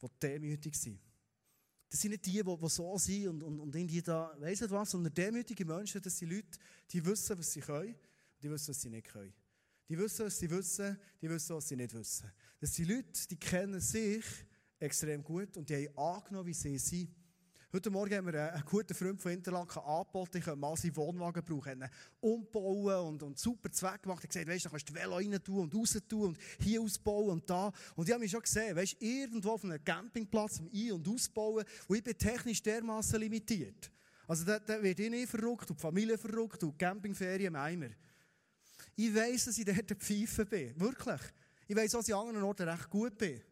die 0.00 0.06
demütig 0.22 0.74
sind. 0.74 0.98
Das 1.90 2.00
sind 2.00 2.12
nicht 2.12 2.24
die, 2.24 2.42
die, 2.42 2.68
so 2.68 2.98
sind 2.98 3.28
und, 3.28 3.42
und, 3.42 3.60
und 3.60 3.74
die 3.74 4.02
da, 4.02 4.34
weiss 4.40 4.62
nicht 4.62 4.70
was, 4.70 4.90
sondern 4.90 5.12
demütige 5.12 5.66
Menschen, 5.66 6.00
das 6.00 6.16
sind 6.16 6.30
Leute, 6.30 6.58
die 6.90 7.04
wissen, 7.04 7.38
was 7.38 7.52
sie 7.52 7.60
können, 7.60 7.92
und 7.92 8.42
die 8.42 8.50
wissen, 8.50 8.68
was 8.68 8.80
sie 8.80 8.88
nicht 8.88 9.06
können. 9.06 9.34
Die 9.86 9.98
wissen, 9.98 10.24
was 10.24 10.38
sie 10.38 10.50
wissen, 10.50 10.98
die 11.20 11.28
wissen, 11.28 11.56
was 11.56 11.68
sie 11.68 11.76
nicht 11.76 11.94
wissen. 11.94 12.32
Das 12.58 12.74
sind 12.74 12.88
Leute, 12.88 13.28
die 13.28 13.36
kennen 13.36 13.80
sich 13.80 14.24
extrem 14.78 15.22
gut 15.22 15.56
und 15.58 15.68
die 15.68 15.88
haben 15.88 15.98
angenommen, 15.98 16.46
wie 16.46 16.54
sie 16.54 16.78
sind. 16.78 17.14
Heute 17.74 17.90
Morgen 17.90 18.14
haben 18.14 18.32
wir 18.32 18.52
einen 18.52 18.64
guten 18.64 18.94
Freund 18.94 19.20
von 19.20 19.32
Interlaken 19.32 19.82
angeboten, 19.82 20.38
ich 20.38 20.44
könnte 20.44 20.60
mal 20.60 20.76
seinen 20.76 20.94
Wohnwagen 20.94 21.42
brauchen, 21.42 21.84
umbauen 22.20 23.08
und, 23.08 23.22
und 23.24 23.36
super 23.36 23.68
Zweck 23.72 24.04
gemacht. 24.04 24.22
Er 24.22 24.22
hat 24.22 24.30
gesagt, 24.30 24.46
weißt, 24.46 24.70
kannst 24.70 24.90
du 24.90 24.94
Velo 24.94 25.16
rein 25.16 25.42
tun 25.42 25.62
und 25.62 25.74
raus 25.74 25.98
tun 26.08 26.22
und 26.22 26.38
hier 26.60 26.80
ausbauen 26.80 27.30
und 27.30 27.50
da. 27.50 27.72
Und 27.96 28.06
ich 28.06 28.12
habe 28.12 28.22
mich 28.22 28.30
schon 28.30 28.42
gesehen, 28.42 28.76
weißt, 28.76 29.02
irgendwo 29.02 29.50
auf 29.50 29.64
einem 29.64 29.82
Campingplatz 29.82 30.60
um 30.60 30.70
Ein- 30.72 30.92
und 30.92 31.08
Ausbauen, 31.08 31.64
wo 31.88 31.94
ich 31.94 32.04
bin 32.04 32.16
technisch 32.16 32.62
dermaßen 32.62 33.18
limitiert. 33.18 33.90
Also 34.28 34.44
da, 34.44 34.60
da 34.60 34.80
wird 34.80 35.00
ich 35.00 35.10
nicht 35.10 35.28
verrückt 35.28 35.68
und 35.68 35.76
die 35.76 35.82
Familie 35.82 36.16
verrückt 36.16 36.62
und 36.62 36.78
Campingferien 36.78 37.48
im 37.48 37.56
Eimer. 37.56 37.90
Ich 38.94 39.12
weiss, 39.12 39.46
dass 39.46 39.58
ich 39.58 39.64
dort 39.64 39.90
der 39.90 39.96
Pfeife 39.96 40.46
bin. 40.46 40.78
Wirklich. 40.78 41.22
Ich 41.66 41.74
weiss, 41.74 41.90
dass 41.90 42.06
ich 42.06 42.14
an 42.14 42.28
anderen 42.28 42.44
Orten 42.44 42.68
recht 42.68 42.88
gut 42.88 43.18
bin. 43.18 43.42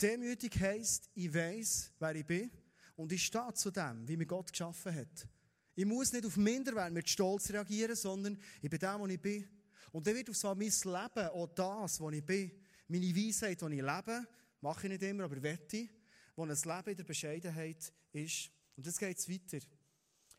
Demütig 0.00 0.60
heisst, 0.60 1.10
ich 1.12 1.34
weiss, 1.34 1.90
wer 1.98 2.14
ich 2.14 2.24
bin 2.24 2.52
und 2.98 3.12
ich 3.12 3.26
stehe 3.26 3.54
zu 3.54 3.70
dem, 3.70 4.08
wie 4.08 4.16
mir 4.16 4.26
Gott 4.26 4.50
geschaffen 4.50 4.92
hat. 4.92 5.28
Ich 5.76 5.86
muss 5.86 6.12
nicht 6.12 6.26
auf 6.26 6.36
Minderwert 6.36 6.92
mit 6.92 7.08
Stolz 7.08 7.48
reagieren, 7.50 7.94
sondern 7.94 8.36
ich 8.60 8.68
bin 8.68 8.80
der, 8.80 8.98
wo 8.98 9.06
ich 9.06 9.20
bin. 9.20 9.48
Und 9.92 10.04
dann 10.04 10.16
wird 10.16 10.28
auf 10.28 10.36
so 10.36 10.48
mein 10.48 10.66
Leben 10.66 11.28
auch 11.28 11.46
das, 11.54 12.00
wo 12.00 12.10
ich 12.10 12.26
bin, 12.26 12.50
meine 12.88 13.14
Weisheit, 13.14 13.60
die 13.60 13.76
ich 13.76 13.82
lebe, 13.82 14.26
mache 14.60 14.86
ich 14.88 14.92
nicht 14.92 15.02
immer, 15.04 15.24
aber 15.24 15.40
wette, 15.40 15.88
wo 16.34 16.42
ein 16.42 16.48
Leben 16.48 16.90
in 16.90 16.96
der 16.96 17.04
Bescheidenheit 17.04 17.92
ist. 18.12 18.50
Und 18.76 18.84
das 18.84 18.98
geht 18.98 19.28
weiter. 19.28 19.64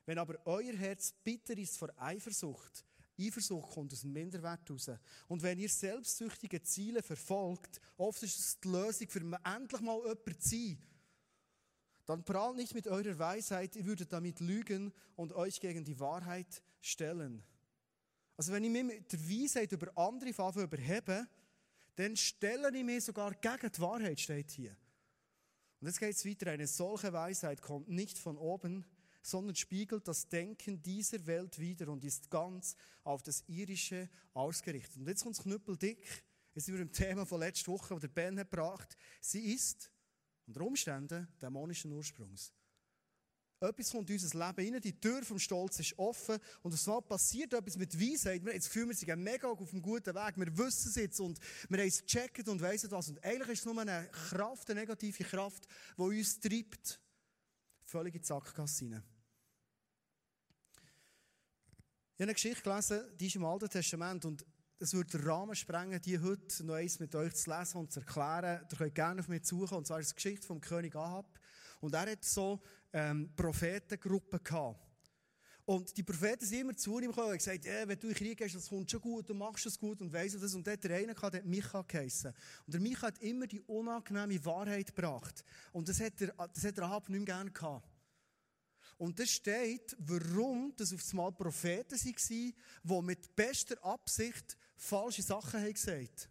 Wenn 0.06 0.18
aber 0.18 0.38
euer 0.46 0.74
Herz 0.74 1.14
bitter 1.24 1.58
ist 1.58 1.78
vor 1.78 1.90
Eifersucht, 1.96 2.84
Eifersucht 3.18 3.72
kommt 3.72 3.94
aus 3.94 4.02
dem 4.02 4.12
Minderwert 4.12 4.70
raus. 4.70 4.92
Und 5.30 5.42
wenn 5.42 5.60
ihr 5.60 5.70
selbstsüchtige 5.70 6.62
Ziele 6.62 7.02
verfolgt, 7.04 7.80
oft 7.96 8.22
ist 8.22 8.38
es 8.38 8.60
die 8.60 8.68
Lösung, 8.68 9.08
für 9.08 9.40
endlich 9.46 9.82
mal 9.82 10.00
jemand 10.00 10.44
zu 10.44 10.50
sein, 10.50 10.78
dann 12.10 12.24
prahlt 12.24 12.56
nicht 12.56 12.74
mit 12.74 12.88
eurer 12.88 13.20
Weisheit, 13.20 13.76
ihr 13.76 13.86
würdet 13.86 14.12
damit 14.12 14.40
lügen 14.40 14.92
und 15.16 15.32
euch 15.34 15.60
gegen 15.60 15.86
die 15.86 16.00
Wahrheit 16.00 16.64
stellen. 16.82 17.44
Also 18.36 18.52
wenn 18.52 18.64
ich 18.64 18.72
mich 18.72 18.84
mit 18.84 19.12
der 19.12 19.20
Weisheit 19.30 19.72
über 19.72 19.96
andere 19.96 20.34
Farben 20.34 20.64
überhebe, 20.64 21.28
dann 21.98 22.18
stelle 22.18 22.76
ich 22.76 22.84
mich 22.84 23.04
sogar 23.04 23.36
gegen 23.36 23.72
die 23.72 23.82
Wahrheit, 23.82 24.20
steht 24.20 24.50
hier. 24.50 24.76
Und 25.82 25.88
jetzt 25.88 26.00
geht 26.00 26.16
es 26.16 26.26
weiter. 26.26 26.50
Eine 26.50 26.66
solche 26.66 27.14
Weisheit 27.14 27.62
kommt 27.62 27.90
nicht 27.90 28.18
von 28.18 28.38
oben, 28.38 28.86
sondern 29.22 29.56
spiegelt 29.56 30.08
das 30.08 30.28
Denken 30.28 30.82
dieser 30.82 31.24
Welt 31.28 31.60
wider 31.60 31.90
und 31.90 32.04
ist 32.04 32.32
ganz 32.32 32.76
auf 33.04 33.22
das 33.22 33.44
Irische 33.48 34.10
ausgerichtet. 34.34 34.98
Und 34.98 35.08
jetzt 35.08 35.22
kommt 35.22 35.38
es 35.38 35.44
knüppeldick. 35.44 36.04
Jetzt 36.56 36.66
sind 36.66 36.74
wir 36.74 36.82
im 36.82 36.92
Thema 36.92 37.26
von 37.26 37.40
letzter 37.40 37.72
Woche, 37.72 37.94
das 37.94 38.02
der 38.02 38.08
Ben 38.08 38.40
hat 38.40 38.50
gebracht. 38.50 38.98
Sie 39.22 39.54
ist 39.54 39.92
unter 40.50 40.62
Umständen 40.62 41.28
dämonischen 41.42 41.92
Ursprungs. 41.92 42.52
Etwas 43.62 43.92
kommt 43.92 44.10
in 44.10 44.16
unser 44.16 44.48
Leben 44.48 44.74
rein, 44.74 44.82
die 44.82 45.00
Tür 45.00 45.22
vom 45.24 45.38
Stolz 45.38 45.80
ist 45.80 46.00
offen 46.00 46.40
und 46.64 46.74
es 46.74 46.86
passiert 47.08 47.54
etwas 47.54 47.78
mit 47.78 47.94
Weisheit. 48.00 48.44
Wir 48.44 48.54
haben 48.54 48.60
das 48.60 48.68
Gefühl, 48.68 48.88
wir 48.88 48.96
sind 48.96 49.22
mega 49.22 49.50
auf 49.50 49.72
einem 49.72 49.82
guten 49.82 50.16
Weg, 50.16 50.38
wir 50.38 50.58
wissen 50.58 50.90
es 50.90 50.96
jetzt 50.96 51.20
und 51.20 51.40
wir 51.68 51.80
haben 51.80 51.88
es 51.88 52.02
gecheckt 52.02 52.48
und 52.48 52.62
weiss 52.62 52.90
was. 52.90 53.10
Und 53.10 53.24
eigentlich 53.24 53.50
ist 53.50 53.60
es 53.60 53.66
nur 53.66 53.80
eine 53.80 54.10
Kraft, 54.30 54.70
eine 54.70 54.80
negative 54.80 55.24
Kraft, 55.26 55.68
die 55.98 56.02
uns 56.02 56.40
treibt 56.40 57.00
völlig 57.84 58.16
in 58.16 58.22
die 58.22 58.28
Sackgasse 58.28 58.86
rein. 58.86 59.04
Ich 62.16 62.22
habe 62.22 62.24
eine 62.24 62.34
Geschichte 62.34 62.62
gelesen, 62.62 63.18
die 63.18 63.28
ist 63.28 63.36
im 63.36 63.46
Alten 63.46 63.70
Testament 63.70 64.26
und 64.26 64.46
es 64.80 64.94
würde 64.94 65.18
den 65.18 65.28
Rahmen 65.28 65.56
sprengen, 65.56 66.02
die 66.02 66.20
heute 66.20 66.64
noch 66.64 66.76
eins 66.76 67.00
mit 67.00 67.14
euch 67.14 67.36
zu 67.36 67.50
lesen 67.50 67.78
und 67.80 67.92
zu 67.92 68.00
erklären. 68.00 68.66
Ihr 68.72 68.78
könnt 68.78 68.96
gerne 68.96 69.20
auf 69.20 69.28
mich 69.28 69.44
zukommen. 69.44 69.80
Und 69.80 69.88
zwar 69.88 70.00
ist 70.00 70.12
die 70.12 70.16
Geschichte 70.16 70.48
vom 70.48 70.62
König 70.62 70.96
Ahab. 70.96 71.40
Und 71.82 71.94
er 71.94 72.10
hat 72.10 72.24
so 72.24 72.62
ähm, 72.94 73.30
Prophetengruppen 73.36 74.42
gehabt. 74.44 74.86
Und 75.66 75.96
die 75.96 76.02
Propheten 76.02 76.46
sind 76.46 76.62
immer 76.62 76.76
zu 76.76 76.98
ihm 77.00 77.10
gekommen 77.10 77.32
und 77.32 77.38
gesagt, 77.38 77.64
ja, 77.64 77.88
wenn 77.88 78.00
du 78.00 78.08
in 78.08 78.16
Krieg 78.16 78.40
gehst, 78.40 78.56
das 78.56 78.70
kommt 78.70 78.90
schon 78.90 79.02
gut, 79.02 79.30
du 79.30 79.36
machst 79.36 79.68
es 79.68 79.78
gut 79.78 80.02
und 80.02 80.12
weißt 80.12 80.34
du 80.34 80.40
das. 80.40 80.56
Und 80.56 80.66
dort 80.66 80.84
der 80.84 80.98
eine 80.98 81.14
der 81.14 81.22
hat 81.22 81.46
Micha 81.46 81.84
geheissen. 81.84 82.34
Und 82.66 82.74
der 82.74 82.82
Micha 82.82 83.08
hat 83.08 83.20
immer 83.20 83.46
die 83.46 83.62
unangenehme 83.62 84.44
Wahrheit 84.46 84.96
gebracht. 84.96 85.44
Und 85.72 85.88
das 85.88 86.00
hat 86.00 86.20
er, 86.22 86.34
das 86.54 86.64
hat 86.64 86.78
er 86.78 86.86
Ahab 86.86 87.10
nicht 87.10 87.20
mehr 87.20 87.26
gerne 87.26 87.52
gehabt. 87.52 87.88
Und 88.98 89.20
das 89.20 89.30
steht, 89.30 89.96
warum 90.00 90.74
das 90.76 90.92
auf 90.92 91.02
einmal 91.12 91.32
Propheten 91.32 91.98
waren, 91.98 92.54
die 92.84 93.02
mit 93.02 93.36
bester 93.36 93.82
Absicht 93.84 94.58
falsche 94.80 95.22
Sachen 95.22 95.60
haben 95.60 95.74
gesagt 95.74 96.30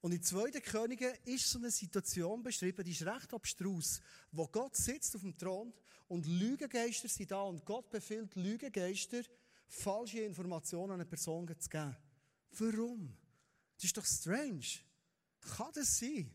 Und 0.00 0.12
in 0.12 0.22
2. 0.22 0.52
Könige 0.60 1.08
ist 1.24 1.50
so 1.50 1.58
eine 1.58 1.70
Situation 1.70 2.42
beschrieben, 2.42 2.84
die 2.84 2.92
ist 2.92 3.02
recht 3.02 3.34
abstrus, 3.34 4.00
wo 4.30 4.46
Gott 4.46 4.76
sitzt 4.76 5.14
auf 5.16 5.22
dem 5.22 5.36
Thron 5.36 5.74
und 6.06 6.26
Lügengeister 6.26 7.08
sind 7.08 7.30
da 7.30 7.42
und 7.42 7.64
Gott 7.64 7.90
befiehlt 7.90 8.34
Lügengeister, 8.36 9.22
falsche 9.66 10.20
Informationen 10.20 10.92
an 10.92 11.00
eine 11.00 11.06
Person 11.06 11.46
zu 11.58 11.68
geben. 11.68 11.96
Warum? 12.52 13.16
Das 13.76 13.84
ist 13.84 13.96
doch 13.96 14.06
strange. 14.06 14.66
Kann 15.40 15.72
das 15.74 15.98
sein? 15.98 16.32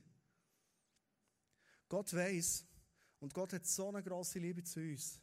Gott 1.87 2.13
weiß 2.13 2.65
und 3.19 3.33
Gott 3.33 3.53
hat 3.53 3.65
so 3.65 3.89
eine 3.89 4.03
grosse 4.03 4.39
Liebe 4.39 4.63
zu 4.63 4.79
uns, 4.79 5.19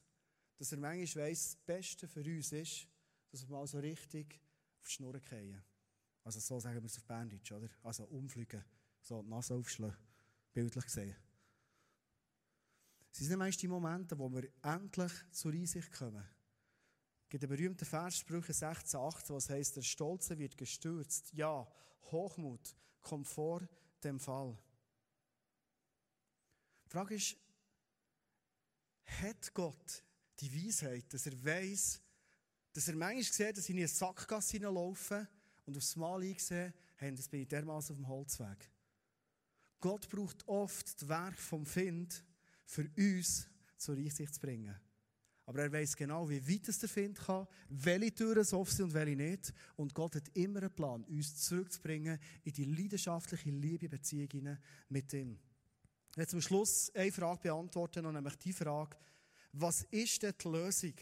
dass 0.56 0.72
er 0.72 0.78
manchmal 0.78 1.26
weiss, 1.26 1.52
das 1.52 1.56
Beste 1.56 2.08
für 2.08 2.20
uns 2.20 2.52
ist, 2.52 2.86
dass 3.30 3.42
wir 3.42 3.56
mal 3.56 3.66
so 3.66 3.78
richtig 3.78 4.40
auf 4.80 4.88
die 4.88 4.92
Schnur 4.92 5.18
fallen. 5.20 5.62
Also 6.24 6.40
so 6.40 6.60
sagen 6.60 6.76
wir 6.76 6.84
es 6.84 6.98
auf 6.98 7.04
Berndeutsch, 7.04 7.52
oder? 7.52 7.68
Also 7.82 8.04
umfliegen, 8.04 8.64
so 9.00 9.22
die 9.22 9.28
Nase 9.28 9.54
aufschlagen, 9.54 9.96
bildlich 10.52 10.84
gesehen. 10.84 11.16
Es 13.12 13.18
sind 13.18 13.38
meist 13.38 13.60
die 13.60 13.68
Momente, 13.68 14.18
wo 14.18 14.30
wir 14.32 14.48
endlich 14.62 15.12
zur 15.32 15.52
Einsicht 15.52 15.92
kommen. 15.92 16.24
Es 17.24 17.28
gibt 17.28 17.44
einen 17.44 17.56
berühmten 17.56 17.84
Vers, 17.84 18.18
Sprüche 18.18 18.52
16, 18.52 18.98
18, 18.98 19.36
was 19.36 19.50
heißt, 19.50 19.76
der 19.76 19.82
Stolze 19.82 20.38
wird 20.38 20.56
gestürzt. 20.56 21.32
Ja, 21.32 21.66
Hochmut 22.10 22.74
kommt 23.00 23.28
vor 23.28 23.66
dem 24.02 24.18
Fall. 24.18 24.56
Die 26.86 26.90
Frage 26.90 27.14
ist, 27.14 27.36
hat 29.04 29.54
Gott 29.54 30.04
die 30.40 30.66
Weisheit, 30.66 31.12
dass 31.12 31.26
er 31.26 31.44
weiß, 31.44 32.00
dass 32.72 32.88
er 32.88 32.96
manchmal 32.96 33.24
sieht, 33.24 33.56
dass 33.56 33.64
ich 33.64 33.70
in 33.70 33.78
eine 33.78 33.88
Sackgasse 33.88 34.52
hineinlaufe 34.52 35.28
und 35.66 35.76
aufs 35.76 35.96
Mal 35.96 36.22
eingesehen 36.22 36.72
hey, 37.00 37.14
das 37.14 37.28
bin 37.28 37.40
ich 37.40 37.48
dermaßen 37.48 37.94
auf 37.94 37.98
dem 37.98 38.08
Holzweg. 38.08 38.70
Gott 39.80 40.08
braucht 40.08 40.46
oft 40.46 41.00
das 41.00 41.08
Werk 41.08 41.38
vom 41.38 41.64
Find, 41.64 42.22
für 42.66 42.88
uns 42.96 43.48
zur 43.78 43.96
Einsicht 43.96 44.34
zu 44.34 44.40
bringen. 44.40 44.78
Aber 45.46 45.62
er 45.62 45.72
weiß 45.72 45.96
genau, 45.96 46.28
wie 46.28 46.46
weit 46.46 46.68
es 46.68 46.78
der 46.78 46.88
Find 46.88 47.18
kann, 47.18 47.48
welche 47.70 48.14
Türen 48.14 48.40
es 48.40 48.52
offen 48.52 48.76
sind 48.76 48.84
und 48.84 48.94
welche 48.94 49.16
nicht. 49.16 49.52
Und 49.76 49.94
Gott 49.94 50.14
hat 50.14 50.28
immer 50.34 50.60
einen 50.60 50.72
Plan, 50.72 51.02
uns 51.04 51.34
zurückzubringen 51.36 52.20
in 52.44 52.52
die 52.52 52.66
leidenschaftliche 52.66 53.50
Liebe 53.50 53.88
Beziehung 53.88 54.58
mit 54.90 55.12
ihm. 55.12 55.38
Jetzt 56.16 56.30
zum 56.30 56.42
Schluss 56.42 56.94
eine 56.94 57.10
Frage 57.10 57.40
beantworten, 57.42 58.12
nämlich 58.12 58.36
die 58.36 58.52
Frage, 58.52 58.96
was 59.52 59.82
ist 59.90 60.22
denn 60.22 60.34
die 60.40 60.48
Lösung? 60.48 60.94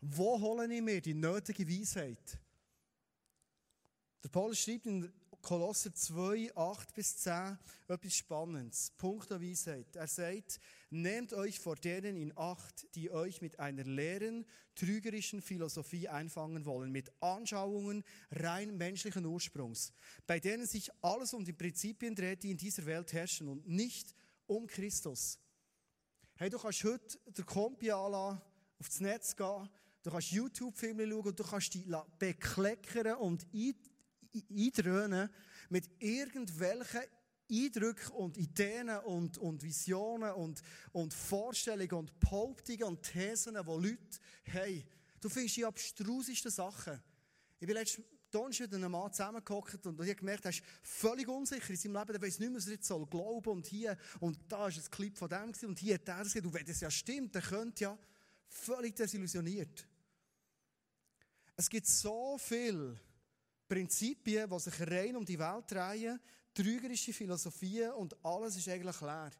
Wo 0.00 0.40
hole 0.40 0.72
ich 0.74 0.82
mir 0.82 1.00
die 1.00 1.14
nötige 1.14 1.68
Weisheit? 1.68 2.38
Der 4.22 4.28
Paulus 4.30 4.58
schreibt 4.58 4.86
in 4.86 5.12
Kolosser 5.42 5.94
2, 5.94 6.54
8 6.54 6.94
bis 6.94 7.18
10 7.18 7.58
etwas 7.88 8.14
Spannendes. 8.14 8.92
Punkt 8.96 9.30
der 9.30 9.40
Weisheit. 9.40 9.96
Er 9.96 10.06
sagt, 10.06 10.60
nehmt 10.90 11.32
euch 11.32 11.58
vor 11.58 11.76
denen 11.76 12.16
in 12.16 12.36
Acht, 12.36 12.86
die 12.94 13.10
euch 13.10 13.40
mit 13.40 13.58
einer 13.58 13.84
leeren, 13.84 14.46
trügerischen 14.74 15.40
Philosophie 15.40 16.08
einfangen 16.08 16.64
wollen, 16.66 16.92
mit 16.92 17.10
Anschauungen 17.22 18.04
rein 18.30 18.76
menschlichen 18.76 19.24
Ursprungs, 19.24 19.92
bei 20.26 20.40
denen 20.40 20.66
sich 20.66 20.90
alles 21.02 21.34
um 21.34 21.44
die 21.44 21.52
Prinzipien 21.52 22.14
dreht, 22.14 22.42
die 22.42 22.50
in 22.50 22.58
dieser 22.58 22.84
Welt 22.86 23.12
herrschen 23.12 23.48
und 23.48 23.66
nicht 23.66 24.14
um 24.46 24.66
Christus. 24.66 25.38
Hey, 26.36 26.50
du 26.50 26.58
kannst 26.58 26.84
heute 26.84 27.18
den 27.26 27.46
Kompi 27.46 27.90
anlassen, 27.90 28.40
aufs 28.78 29.00
Netz 29.00 29.36
gehen, 29.36 29.68
du 30.02 30.10
kannst 30.10 30.30
YouTube-Filme 30.30 31.06
schauen 31.06 31.26
und 31.26 31.38
du 31.38 31.44
kannst 31.44 31.74
dich 31.74 31.86
bekleckern 32.18 33.16
und 33.16 33.46
eindröhnen 34.50 35.30
mit 35.68 35.90
irgendwelchen 35.98 37.02
Eindrücke 37.50 38.12
und 38.12 38.36
Ideen 38.36 38.90
und, 38.90 39.38
und 39.38 39.62
Visionen 39.62 40.32
und, 40.32 40.62
und 40.92 41.12
Vorstellungen 41.12 41.92
und 41.92 42.20
Behauptungen 42.20 42.84
und 42.84 43.02
Thesen, 43.02 43.54
die 43.54 43.70
Leute 43.70 43.98
haben. 44.52 44.84
Du 45.20 45.28
findest 45.28 45.56
die 45.56 45.64
abstrusesten 45.64 46.50
Sachen. 46.50 47.02
Ich 47.58 47.66
bin 47.66 47.76
letztens 47.76 48.06
Donnerstag 48.30 48.70
mit 48.70 48.74
einem 48.76 48.92
Mann 48.92 49.12
zusammengehockt 49.12 49.84
und 49.86 50.00
ich 50.00 50.08
habe 50.08 50.14
gemerkt, 50.14 50.44
er 50.44 50.50
ist 50.50 50.62
völlig 50.82 51.26
unsicher 51.26 51.70
in 51.70 51.76
seinem 51.76 51.96
Leben. 51.96 52.14
Er 52.14 52.22
weiß 52.22 52.38
nicht 52.38 52.48
mehr, 52.48 52.58
was 52.58 52.66
er 52.66 52.74
jetzt 52.74 52.86
soll 52.86 53.04
glauben 53.06 53.50
und 53.50 53.66
hier 53.66 53.96
und 54.20 54.38
da 54.48 54.68
ist 54.68 54.78
ein 54.78 54.90
Clip 54.90 55.18
von 55.18 55.28
dem 55.28 55.52
und 55.68 55.78
hier 55.78 55.94
hat 55.94 56.08
er 56.08 56.18
das 56.18 56.28
gesagt. 56.28 56.46
Und 56.46 56.54
wenn 56.54 56.64
das 56.64 56.80
ja 56.80 56.90
stimmt, 56.90 57.34
dann 57.34 57.42
könnte 57.42 57.84
ja 57.84 57.98
völlig 58.46 58.94
desillusioniert. 58.94 59.86
Es 61.60 61.68
gibt 61.68 61.86
so 61.86 62.38
viele 62.38 62.98
Prinzipien, 63.68 64.48
die 64.48 64.58
sich 64.60 64.80
rein 64.80 65.14
um 65.14 65.26
die 65.26 65.38
Welt 65.38 65.70
drehen, 65.70 66.18
trügerische 66.54 67.12
Philosophien 67.12 67.92
und 67.92 68.16
alles 68.24 68.56
ist 68.56 68.66
eigentlich 68.70 68.98
leer. 69.02 69.30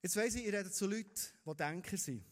Jetzt 0.00 0.14
weiss 0.14 0.36
ich, 0.36 0.44
ihr 0.44 0.52
redet 0.52 0.72
zu 0.72 0.86
Leuten, 0.86 1.20
die 1.44 1.56
Denker 1.56 1.96
sind. 1.96 2.24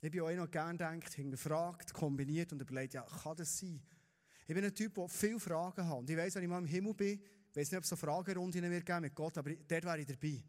Ich 0.00 0.10
bin 0.10 0.22
auch 0.22 0.32
noch 0.32 0.50
gerne 0.50 0.78
denkt, 0.78 1.12
hinterfragt, 1.12 1.92
kombiniert 1.92 2.50
und 2.54 2.62
überlegt, 2.62 2.94
ja, 2.94 3.02
kann 3.02 3.36
das 3.36 3.58
sein? 3.58 3.78
Ich 4.46 4.54
bin 4.54 4.64
ein 4.64 4.74
Typ, 4.74 4.94
der 4.94 5.06
viele 5.06 5.38
Fragen 5.38 5.86
hat. 5.86 5.98
Und 5.98 6.08
ich 6.08 6.16
weiss, 6.16 6.34
wenn 6.34 6.44
ich 6.44 6.48
mal 6.48 6.60
im 6.60 6.64
Himmel 6.64 6.94
bin, 6.94 7.20
ich 7.20 7.56
weiss 7.56 7.70
nicht, 7.70 7.76
ob 7.76 7.84
es 7.84 7.90
so 7.90 7.96
Fragerunden 7.96 8.70
wird 8.70 8.86
geben 8.86 9.14
Gott, 9.14 9.36
aber 9.36 9.50
dort 9.54 9.84
wäre 9.84 10.00
ich 10.00 10.06
dabei. 10.06 10.42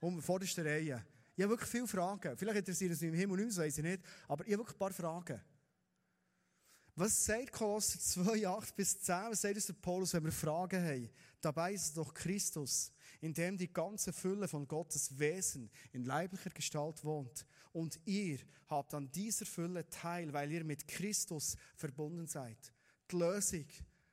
Um 0.00 0.22
vorderste 0.22 0.64
Reihe. 0.64 1.04
Ich 1.34 1.42
habe 1.42 1.52
wirklich 1.52 1.70
viele 1.70 1.86
Fragen. 1.86 2.36
Vielleicht 2.36 2.58
interessiert 2.58 2.92
es 2.92 3.00
mich 3.00 3.10
im 3.10 3.16
Himmel 3.16 3.44
nicht, 3.44 3.54
so 3.54 3.62
weiß 3.62 3.78
ich 3.78 3.84
nicht. 3.84 4.02
Aber 4.28 4.46
ich 4.46 4.52
habe 4.52 4.62
wirklich 4.62 4.76
ein 4.76 4.78
paar 4.78 4.92
Fragen. 4.92 5.40
Was 6.94 7.24
sagt 7.24 7.52
Kolosser 7.52 7.98
2, 7.98 8.46
8 8.46 8.76
bis 8.76 9.00
10? 9.00 9.30
Was 9.30 9.40
sagt 9.40 9.54
uns 9.54 9.66
der 9.66 9.72
Paulus, 9.72 10.12
wenn 10.12 10.24
wir 10.24 10.32
Fragen 10.32 10.84
haben? 10.84 11.10
Dabei 11.40 11.72
ist 11.72 11.86
es 11.86 11.92
doch 11.94 12.12
Christus, 12.12 12.92
in 13.22 13.32
dem 13.32 13.56
die 13.56 13.72
ganze 13.72 14.12
Fülle 14.12 14.46
von 14.46 14.68
Gottes 14.68 15.18
Wesen 15.18 15.70
in 15.92 16.04
leiblicher 16.04 16.50
Gestalt 16.50 17.02
wohnt. 17.02 17.46
Und 17.72 17.98
ihr 18.04 18.40
habt 18.68 18.92
an 18.92 19.10
dieser 19.10 19.46
Fülle 19.46 19.88
teil, 19.88 20.34
weil 20.34 20.52
ihr 20.52 20.64
mit 20.64 20.86
Christus 20.86 21.56
verbunden 21.76 22.26
seid. 22.26 22.58
Die 23.10 23.16
Lösung 23.16 23.66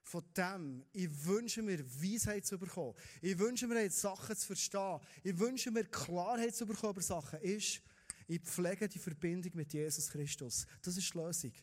von 0.09 0.23
dem, 0.35 0.83
ich 0.91 1.07
wünsche 1.25 1.61
mir 1.61 1.85
Weisheit 1.85 2.43
zu 2.43 2.57
bekommen. 2.57 2.95
Ich 3.21 3.37
wünsche 3.37 3.67
mir 3.67 3.89
Sachen 3.91 4.35
zu 4.35 4.47
verstehen. 4.47 4.99
Ich 5.23 5.37
wünsche 5.37 5.69
mir 5.69 5.85
Klarheit 5.85 6.55
zu 6.55 6.65
bekommen 6.65 6.93
über 6.93 7.01
Sachen. 7.01 7.39
Ist, 7.41 7.81
ich 8.27 8.41
pflege 8.41 8.89
die 8.89 8.97
Verbindung 8.97 9.51
mit 9.53 9.71
Jesus 9.71 10.09
Christus. 10.09 10.65
Das 10.81 10.97
ist 10.97 11.13
die 11.13 11.17
Lösung. 11.17 11.53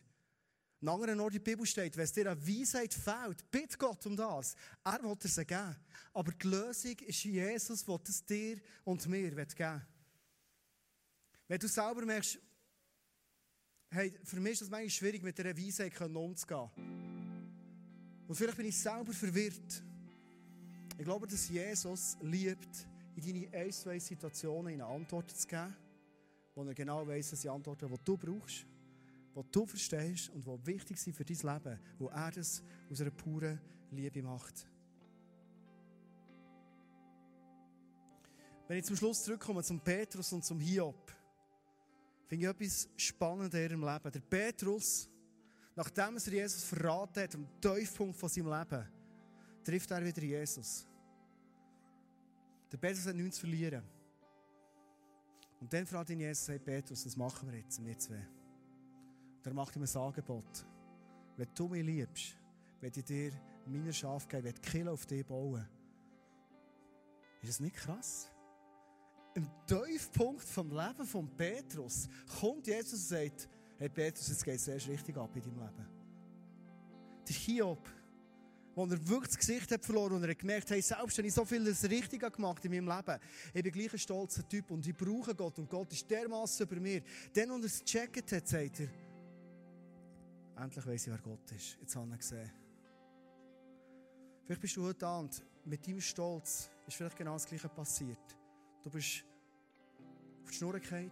An 0.79 0.89
anderen 0.89 1.19
Ort 1.19 1.33
in 1.33 1.43
der 1.43 1.51
Bibel 1.51 1.65
steht, 1.65 1.97
wenn 1.97 2.05
es 2.05 2.13
dir 2.13 2.31
an 2.31 2.47
Weisheit 2.47 2.93
fehlt, 2.93 3.51
bitte 3.51 3.77
Gott 3.77 4.05
um 4.05 4.15
das. 4.15 4.55
Er 4.85 5.03
will 5.03 5.17
es 5.21 5.35
geben. 5.35 5.75
Aber 6.13 6.31
die 6.31 6.47
Lösung 6.47 6.99
ist 6.99 7.23
Jesus, 7.25 7.83
der 7.83 7.99
es 8.07 8.25
dir 8.25 8.61
und 8.85 9.05
mir 9.07 9.31
geben 9.31 9.59
will. 9.59 9.81
Wenn 11.49 11.59
du 11.59 11.67
selber 11.67 12.05
merkst, 12.05 12.39
hey, 13.89 14.17
für 14.23 14.39
mich 14.39 14.53
ist 14.53 14.61
es 14.61 14.69
manchmal 14.69 14.89
schwierig, 14.89 15.23
mit 15.23 15.37
dieser 15.37 15.57
Weisheit 15.57 15.99
umzugehen. 15.99 17.06
Und 18.27 18.35
vielleicht 18.35 18.57
bin 18.57 18.65
ich 18.65 18.77
selber 18.77 19.13
verwirrt. 19.13 19.83
Ich 20.97 21.05
glaube, 21.05 21.27
dass 21.27 21.49
Jesus 21.49 22.17
liebt, 22.21 22.87
in 23.15 23.23
deine 23.23 23.53
ein, 23.65 23.71
zwei 23.71 23.97
Situationen 23.99 24.73
eine 24.73 24.85
Antwort 24.85 25.31
zu 25.31 25.47
geben, 25.47 25.75
wo 26.53 26.63
er 26.63 26.73
genau 26.73 27.07
weiss, 27.07 27.31
dass 27.31 27.41
die 27.41 27.49
Antworten, 27.49 27.87
die 27.87 28.03
du 28.03 28.17
brauchst, 28.17 28.65
die 29.35 29.51
du 29.51 29.65
verstehst 29.65 30.29
und 30.29 30.45
die 30.45 30.67
wichtig 30.67 30.97
sind 30.97 31.15
für 31.15 31.25
dein 31.25 31.37
Leben, 31.37 31.79
wo 31.97 32.07
er 32.09 32.31
das 32.31 32.61
aus 32.91 33.01
einer 33.01 33.11
puren 33.11 33.59
Liebe 33.91 34.21
macht. 34.21 34.67
Wenn 38.67 38.79
ich 38.79 38.85
zum 38.85 38.97
Schluss 38.97 39.23
zurückkomme 39.23 39.63
zum 39.63 39.79
Petrus 39.79 40.33
und 40.33 40.43
zum 40.43 40.59
Hiob, 40.59 41.11
finde 42.27 42.45
ich 42.45 42.51
etwas 42.51 42.89
Spannendes 42.97 43.53
in 43.53 43.69
ihrem 43.69 43.83
Leben. 43.83 44.11
Der 44.11 44.19
Petrus, 44.19 45.09
nachdem 45.77 46.17
er 46.17 46.33
Jesus 46.33 46.63
verraten 46.63 47.23
hat, 47.23 47.35
am 47.35 47.47
Tiefpunkt 47.61 48.17
von 48.17 48.27
seinem 48.27 48.51
Leben, 48.51 48.85
trifft 49.63 49.91
er 49.91 50.03
wieder 50.03 50.23
Jesus. 50.23 50.87
Der 52.71 52.77
Petrus 52.77 53.05
hat 53.05 53.15
nichts 53.15 53.35
zu 53.35 53.41
verlieren. 53.41 53.83
Und 55.61 55.71
dann 55.71 55.85
fragt 55.85 56.09
ihn 56.09 56.19
Jesus, 56.19 56.49
hey 56.49 56.59
Petrus, 56.59 57.05
was 57.05 57.15
machen 57.15 57.49
wir 57.49 57.59
jetzt, 57.59 57.83
wir 57.83 57.97
zwei? 57.97 58.27
Und 59.37 59.45
er 59.45 59.53
macht 59.53 59.75
ihm 59.75 59.83
ein 59.83 59.95
Angebot. 59.95 60.65
Wenn 61.37 61.47
du 61.53 61.67
mich 61.67 61.85
liebst, 61.85 62.35
werde 62.81 62.99
ich 62.99 63.05
dir 63.05 63.31
meine 63.65 63.93
Schafe 63.93 64.27
geben, 64.27 64.43
werde 64.45 64.61
Kilo 64.61 64.93
auf 64.93 65.05
dich 65.05 65.25
bauen. 65.25 65.65
Ist 67.41 67.49
das 67.49 67.59
nicht 67.59 67.75
krass? 67.75 68.31
im 69.37 69.47
Tiefpunkt 69.67 70.43
vom 70.43 70.71
Leben 70.71 71.05
von 71.05 71.29
Petrus 71.37 72.09
kommt 72.39 72.65
Jesus 72.65 72.93
und 72.93 73.07
sagt, 73.07 73.47
hey 73.77 73.89
Petrus, 73.89 74.29
jetzt 74.29 74.43
geht 74.43 74.55
es 74.55 74.67
erst 74.67 74.87
richtig 74.87 75.17
ab 75.17 75.29
in 75.35 75.41
deinem 75.41 75.59
Leben. 75.59 75.87
Der 77.27 77.35
Hiob, 77.35 77.89
wo 78.75 78.85
er 78.85 79.07
wirklich 79.07 79.27
das 79.27 79.37
Gesicht 79.37 79.71
hat 79.71 79.83
verloren 79.83 80.13
und 80.13 80.23
er 80.23 80.29
hat 80.29 80.39
gemerkt, 80.39 80.69
hey, 80.69 80.81
selbst 80.81 81.17
wenn 81.17 81.25
ich 81.25 81.33
so 81.33 81.45
vieles 81.45 81.83
richtig 81.89 82.21
gemacht 82.31 82.63
in 82.65 82.71
meinem 82.71 82.87
Leben, 82.87 83.19
ich 83.53 83.63
bin 83.63 83.71
gleich 83.71 83.93
ein 83.93 83.99
stolzer 83.99 84.47
Typ 84.47 84.71
und 84.71 84.87
ich 84.87 84.95
brauche 84.95 85.33
Gott 85.35 85.57
und 85.59 85.69
Gott 85.69 85.91
ist 85.91 86.09
dermaßen 86.09 86.65
über 86.65 86.79
mir. 86.79 87.01
Dann, 87.33 87.51
als 87.51 87.61
er 87.61 87.65
es 87.65 87.79
gecheckt 87.79 88.31
hat, 88.31 88.47
sagt 88.47 88.79
er, 88.79 88.89
endlich 90.63 90.85
weiss 90.85 91.07
ich, 91.07 91.13
wer 91.13 91.19
Gott 91.19 91.51
ist. 91.51 91.77
Jetzt 91.79 91.95
habe 91.95 92.07
ich 92.07 92.13
ihn 92.13 92.17
gesehen. 92.17 92.51
Vielleicht 94.45 94.61
bist 94.61 94.77
du 94.77 94.85
heute 94.85 95.07
und 95.07 95.43
mit 95.65 95.85
deinem 95.85 95.99
Stolz 95.99 96.69
ist 96.87 96.95
vielleicht 96.95 97.17
genau 97.17 97.33
das 97.33 97.45
Gleiche 97.45 97.67
passiert. 97.67 98.37
Du 98.81 98.89
bist 98.89 99.25
auf 100.43 100.49
die 100.49 100.55
Schnur 100.55 100.79
gefallen. 100.79 101.11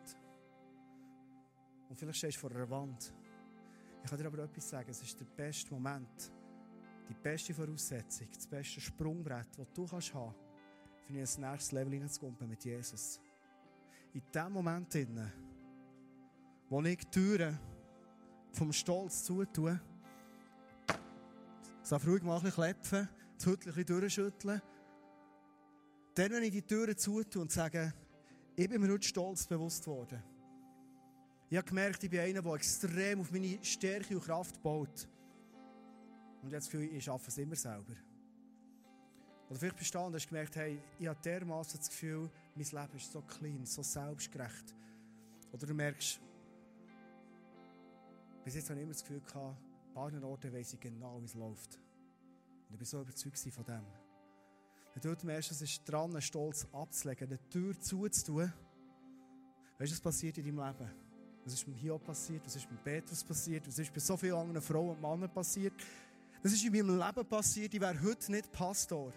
Und 1.89 1.97
vielleicht 1.99 2.17
stehst 2.17 2.37
du 2.37 2.41
vor 2.41 2.51
einer 2.51 2.69
Wand. 2.69 3.13
Ich 4.03 4.09
kann 4.09 4.19
dir 4.19 4.27
aber 4.27 4.39
etwas 4.39 4.69
sagen. 4.69 4.89
Es 4.89 5.01
ist 5.01 5.19
der 5.19 5.25
beste 5.25 5.73
Moment, 5.73 6.31
die 7.09 7.13
beste 7.13 7.53
Voraussetzung, 7.53 8.27
das 8.33 8.47
beste 8.47 8.81
Sprungbrett, 8.81 9.47
das 9.57 9.67
du 9.73 9.85
kannst 9.85 10.13
haben 10.13 10.33
kannst, 10.33 11.07
für 11.07 11.19
ins 11.19 11.37
nächste 11.37 11.75
Level 11.75 11.93
hineinzukommen 11.93 12.49
mit 12.49 12.63
Jesus. 12.63 13.19
In 14.13 14.21
dem 14.33 14.53
Moment, 14.53 14.95
wo 16.69 16.81
ich 16.81 16.97
die 16.97 17.05
Türen 17.11 17.59
vom 18.51 18.71
Stolz 18.71 19.23
zutue, 19.23 19.79
so 21.81 21.97
ruhig 21.97 22.23
mal 22.23 22.37
ein 22.37 22.43
bisschen 22.43 22.63
klepfen, 22.63 23.09
das 23.37 23.45
Hütchen 23.45 23.71
ein 23.71 23.75
bisschen 23.75 23.99
durchschütteln, 23.99 24.61
dann, 26.15 26.31
wenn 26.31 26.43
ich 26.43 26.51
die 26.51 26.61
Türen 26.61 26.97
zutue 26.97 27.41
und 27.41 27.51
sage, 27.51 27.93
ich 28.55 28.69
bin 28.69 28.81
mir 28.81 28.91
heute 28.91 29.07
stolz 29.07 29.45
bewusst 29.45 29.85
worden. 29.85 30.23
Ich 31.49 31.57
habe 31.57 31.67
gemerkt, 31.67 32.03
ich 32.03 32.09
bin 32.09 32.19
einer, 32.19 32.41
der 32.41 32.53
extrem 32.53 33.21
auf 33.21 33.31
meine 33.31 33.63
Stärke 33.63 34.15
und 34.15 34.23
Kraft 34.23 34.61
baut. 34.63 35.07
Und 36.41 36.51
jetzt 36.51 36.69
fühle 36.69 36.85
ich, 36.85 36.93
ich 36.93 37.03
schaffe 37.03 37.27
es 37.27 37.37
immer 37.37 37.55
selber. 37.55 37.93
Oder 39.49 39.59
vielleicht 39.59 39.77
bist 39.77 39.93
du 39.93 39.99
da 39.99 40.05
und 40.05 40.15
hast 40.15 40.27
gemerkt, 40.27 40.55
hey, 40.55 40.81
ich 40.99 41.07
habe 41.07 41.19
dermaßen 41.21 41.79
das 41.79 41.89
Gefühl, 41.89 42.31
mein 42.55 42.65
Leben 42.65 42.97
ist 42.97 43.11
so 43.11 43.21
clean, 43.21 43.65
so 43.65 43.83
selbstgerecht. 43.83 44.75
Oder 45.51 45.67
du 45.67 45.73
merkst, 45.73 46.19
bis 48.43 48.55
jetzt 48.55 48.69
habe 48.69 48.79
ich 48.79 48.83
immer 48.83 48.93
das 48.93 49.03
Gefühl 49.03 49.21
gehabt, 49.21 49.57
an 49.95 50.19
paar 50.19 50.23
Orten 50.23 50.51
weiss 50.51 50.73
ich 50.73 50.79
genau, 50.79 51.21
wie 51.21 51.25
es 51.25 51.35
läuft. 51.35 51.75
Und 52.67 52.73
ich 52.73 52.77
bin 52.77 52.85
so 52.85 53.01
überzeugt 53.01 53.37
von 53.37 53.65
dem. 53.65 53.85
Wenn 54.95 55.15
du 55.15 55.25
merkst, 55.25 55.51
es 55.51 55.61
ist 55.61 55.83
dran, 55.85 56.19
Stolz 56.21 56.67
abzulegen, 56.71 57.27
eine 57.27 57.49
Tür 57.49 57.79
zuzutun, 57.79 58.51
weißt 59.77 59.91
du, 59.91 59.95
was 59.95 60.01
passiert 60.01 60.37
in 60.37 60.45
deinem 60.45 60.65
Leben? 60.65 61.04
Was 61.45 61.53
ist 61.53 61.67
mit 61.67 61.77
Hiob 61.77 62.03
passiert? 62.03 62.43
Was 62.43 62.55
ist 62.55 62.69
mit 62.71 62.83
Petrus 62.83 63.23
passiert? 63.23 63.67
Was 63.67 63.77
ist 63.77 63.93
bei 63.93 63.99
so 63.99 64.17
vielen 64.17 64.33
anderen 64.33 64.61
Frauen 64.61 64.95
und 64.95 65.01
Männern 65.01 65.31
passiert? 65.31 65.73
Das 66.41 66.51
ist 66.51 66.65
in 66.65 66.71
meinem 66.71 66.97
Leben 66.99 67.27
passiert. 67.27 67.71
Ich 67.71 67.79
wäre 67.79 68.01
heute 68.01 68.31
nicht 68.31 68.51
Pastor. 68.51 69.13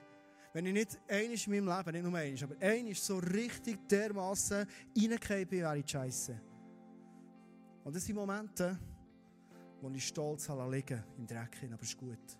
Wenn 0.52 0.66
ich 0.66 0.72
nicht 0.74 0.98
einiges 1.08 1.46
in 1.46 1.52
meinem 1.52 1.76
Leben, 1.76 1.92
nicht 1.92 2.04
nur 2.04 2.18
einiges, 2.18 2.42
aber 2.42 2.56
einiges 2.60 3.06
so 3.06 3.18
richtig 3.18 3.88
dermassen 3.88 4.66
reingefallen 4.96 5.48
bin, 5.48 5.60
wäre 5.60 5.78
ich 5.78 5.90
scheiße. 5.90 6.40
Und 7.84 7.96
das 7.96 8.04
sind 8.04 8.14
Momente, 8.14 8.78
wo 9.80 9.88
ich 9.90 10.06
stolz 10.06 10.48
liegen 10.48 11.02
im 11.16 11.26
Dreck, 11.26 11.56
aber 11.64 11.82
es 11.82 11.88
ist 11.88 11.98
gut. 11.98 12.38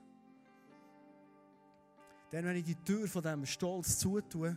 Denn 2.30 2.44
wenn 2.44 2.56
ich 2.56 2.64
die 2.64 2.74
Tür 2.74 3.08
von 3.08 3.22
diesem 3.22 3.46
Stolz 3.46 3.98
zutue, 3.98 4.54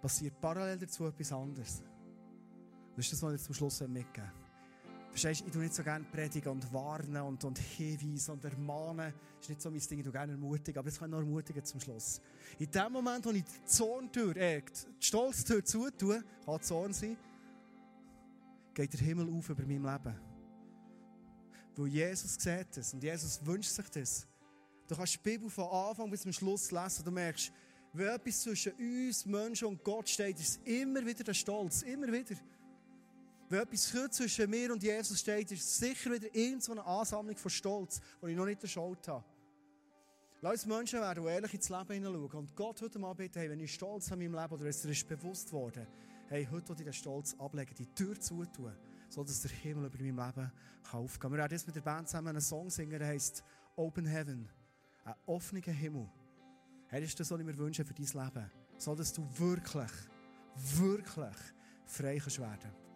passiert 0.00 0.40
parallel 0.40 0.78
dazu 0.78 1.06
etwas 1.06 1.32
anderes. 1.32 1.82
Das 2.98 3.06
ist 3.06 3.12
das, 3.12 3.22
was 3.22 3.34
ich 3.34 3.42
zum 3.42 3.54
Schluss 3.54 3.80
mitgeben 3.82 4.28
Verstehst 5.10 5.42
du, 5.42 5.46
ich 5.46 5.52
tue 5.52 5.62
nicht 5.62 5.74
so 5.74 5.84
gerne 5.84 6.04
predigen 6.04 6.50
und 6.50 6.72
warnen 6.72 7.22
und, 7.22 7.44
und 7.44 7.56
hinweisen 7.56 8.32
und 8.32 8.44
ermahnen. 8.44 9.14
Das 9.36 9.42
ist 9.42 9.48
nicht 9.50 9.62
so 9.62 9.70
mein 9.70 9.78
Ding, 9.78 9.98
ich 9.98 10.04
tue 10.04 10.12
gerne 10.12 10.32
ermutigen, 10.32 10.80
aber 10.80 10.88
jetzt 10.88 10.98
kann 10.98 11.08
ich 11.08 11.12
noch 11.12 11.20
ermutigen 11.20 11.64
zum 11.64 11.80
Schluss. 11.80 12.20
In 12.58 12.68
dem 12.68 12.92
Moment, 12.92 13.24
wo 13.24 13.30
ich 13.30 13.44
die 13.44 13.64
Zorntür, 13.66 14.36
äh, 14.36 14.62
die 14.62 15.06
Stolztür 15.06 15.64
zutue, 15.64 16.24
kann 16.44 16.60
Zorn 16.60 16.92
sein, 16.92 17.16
geht 18.74 18.92
der 18.92 19.00
Himmel 19.00 19.32
auf 19.32 19.48
über 19.48 19.62
mein 19.62 19.82
Leben. 19.82 20.20
Weil 21.76 21.86
Jesus 21.86 22.34
sieht 22.34 22.76
es 22.76 22.94
und 22.94 23.02
Jesus 23.04 23.46
wünscht 23.46 23.70
sich 23.70 23.88
das 23.90 24.26
Du 24.88 24.96
kannst 24.96 25.14
die 25.14 25.18
Bibel 25.18 25.48
von 25.48 25.68
Anfang 25.68 26.10
bis 26.10 26.22
zum 26.22 26.32
Schluss 26.32 26.72
lesen 26.72 26.98
und 26.98 27.06
du 27.06 27.12
merkst, 27.12 27.52
wenn 27.92 28.08
etwas 28.08 28.42
zwischen 28.42 28.72
uns, 28.72 29.24
Menschen 29.24 29.68
und 29.68 29.84
Gott 29.84 30.08
steht, 30.08 30.40
ist 30.40 30.66
immer 30.66 31.06
wieder 31.06 31.22
der 31.22 31.34
Stolz. 31.34 31.82
Immer 31.82 32.12
wieder. 32.12 32.34
Wenn 33.48 33.60
etwas 33.60 33.90
zwischen 34.10 34.50
mir 34.50 34.72
und 34.72 34.82
Jesus 34.82 35.20
steht, 35.20 35.50
ist 35.50 35.62
es 35.62 35.78
sicher 35.78 36.12
wieder 36.12 36.34
irgendeine 36.34 36.84
Ansammlung 36.84 37.36
von 37.36 37.50
Stolz, 37.50 38.00
die 38.22 38.30
ich 38.30 38.36
noch 38.36 38.44
nicht 38.44 38.62
erschaut 38.62 39.08
habe. 39.08 39.24
Lass 40.42 40.52
uns 40.52 40.66
Menschen 40.66 41.00
werden, 41.00 41.24
die 41.24 41.30
ehrlich 41.30 41.54
ins 41.54 41.68
Leben 41.70 41.92
hineinschauen. 41.92 42.40
Und 42.40 42.54
Gott 42.54 42.82
heute 42.82 42.98
mal 42.98 43.14
bitte, 43.14 43.40
hey, 43.40 43.48
wenn 43.48 43.58
ich 43.60 43.72
stolz 43.72 44.12
an 44.12 44.18
meinem 44.18 44.34
Leben 44.34 44.52
oder 44.52 44.66
es 44.66 44.82
dir 44.82 44.90
ist 44.90 45.08
bewusst 45.08 45.50
worden, 45.52 45.86
hey, 46.28 46.46
heute 46.50 46.68
will 46.68 46.76
ich 46.78 46.84
den 46.84 46.92
Stolz 46.92 47.34
ablegen, 47.38 47.74
die 47.74 47.86
Tür 47.86 48.20
zutun, 48.20 48.76
sodass 49.08 49.40
der 49.40 49.50
Himmel 49.50 49.86
über 49.86 49.96
meinem 49.96 50.18
Leben 50.18 50.52
kann 50.90 51.00
aufgehen 51.00 51.20
kann. 51.20 51.32
Wir 51.32 51.38
werden 51.38 51.52
jetzt 51.52 51.66
mit 51.66 51.74
der 51.74 51.80
Band 51.80 52.06
zusammen 52.06 52.28
einen 52.28 52.40
Song 52.42 52.68
singen, 52.68 52.98
der 52.98 53.08
heisst 53.08 53.42
Open 53.76 54.04
Heaven. 54.04 54.48
Ein 55.04 55.14
offener 55.24 55.72
Himmel. 55.72 56.06
Das 56.90 57.00
ist 57.00 57.18
das, 57.18 57.30
was 57.30 57.40
ich 57.40 57.46
mir 57.46 57.56
wünsche 57.56 57.84
für 57.84 57.94
dein 57.94 58.04
Leben. 58.04 58.50
So, 58.76 58.94
dass 58.94 59.12
du 59.12 59.26
wirklich, 59.38 59.90
wirklich 60.54 61.36
frei 61.86 62.18
kannst 62.18 62.38
werden 62.38 62.87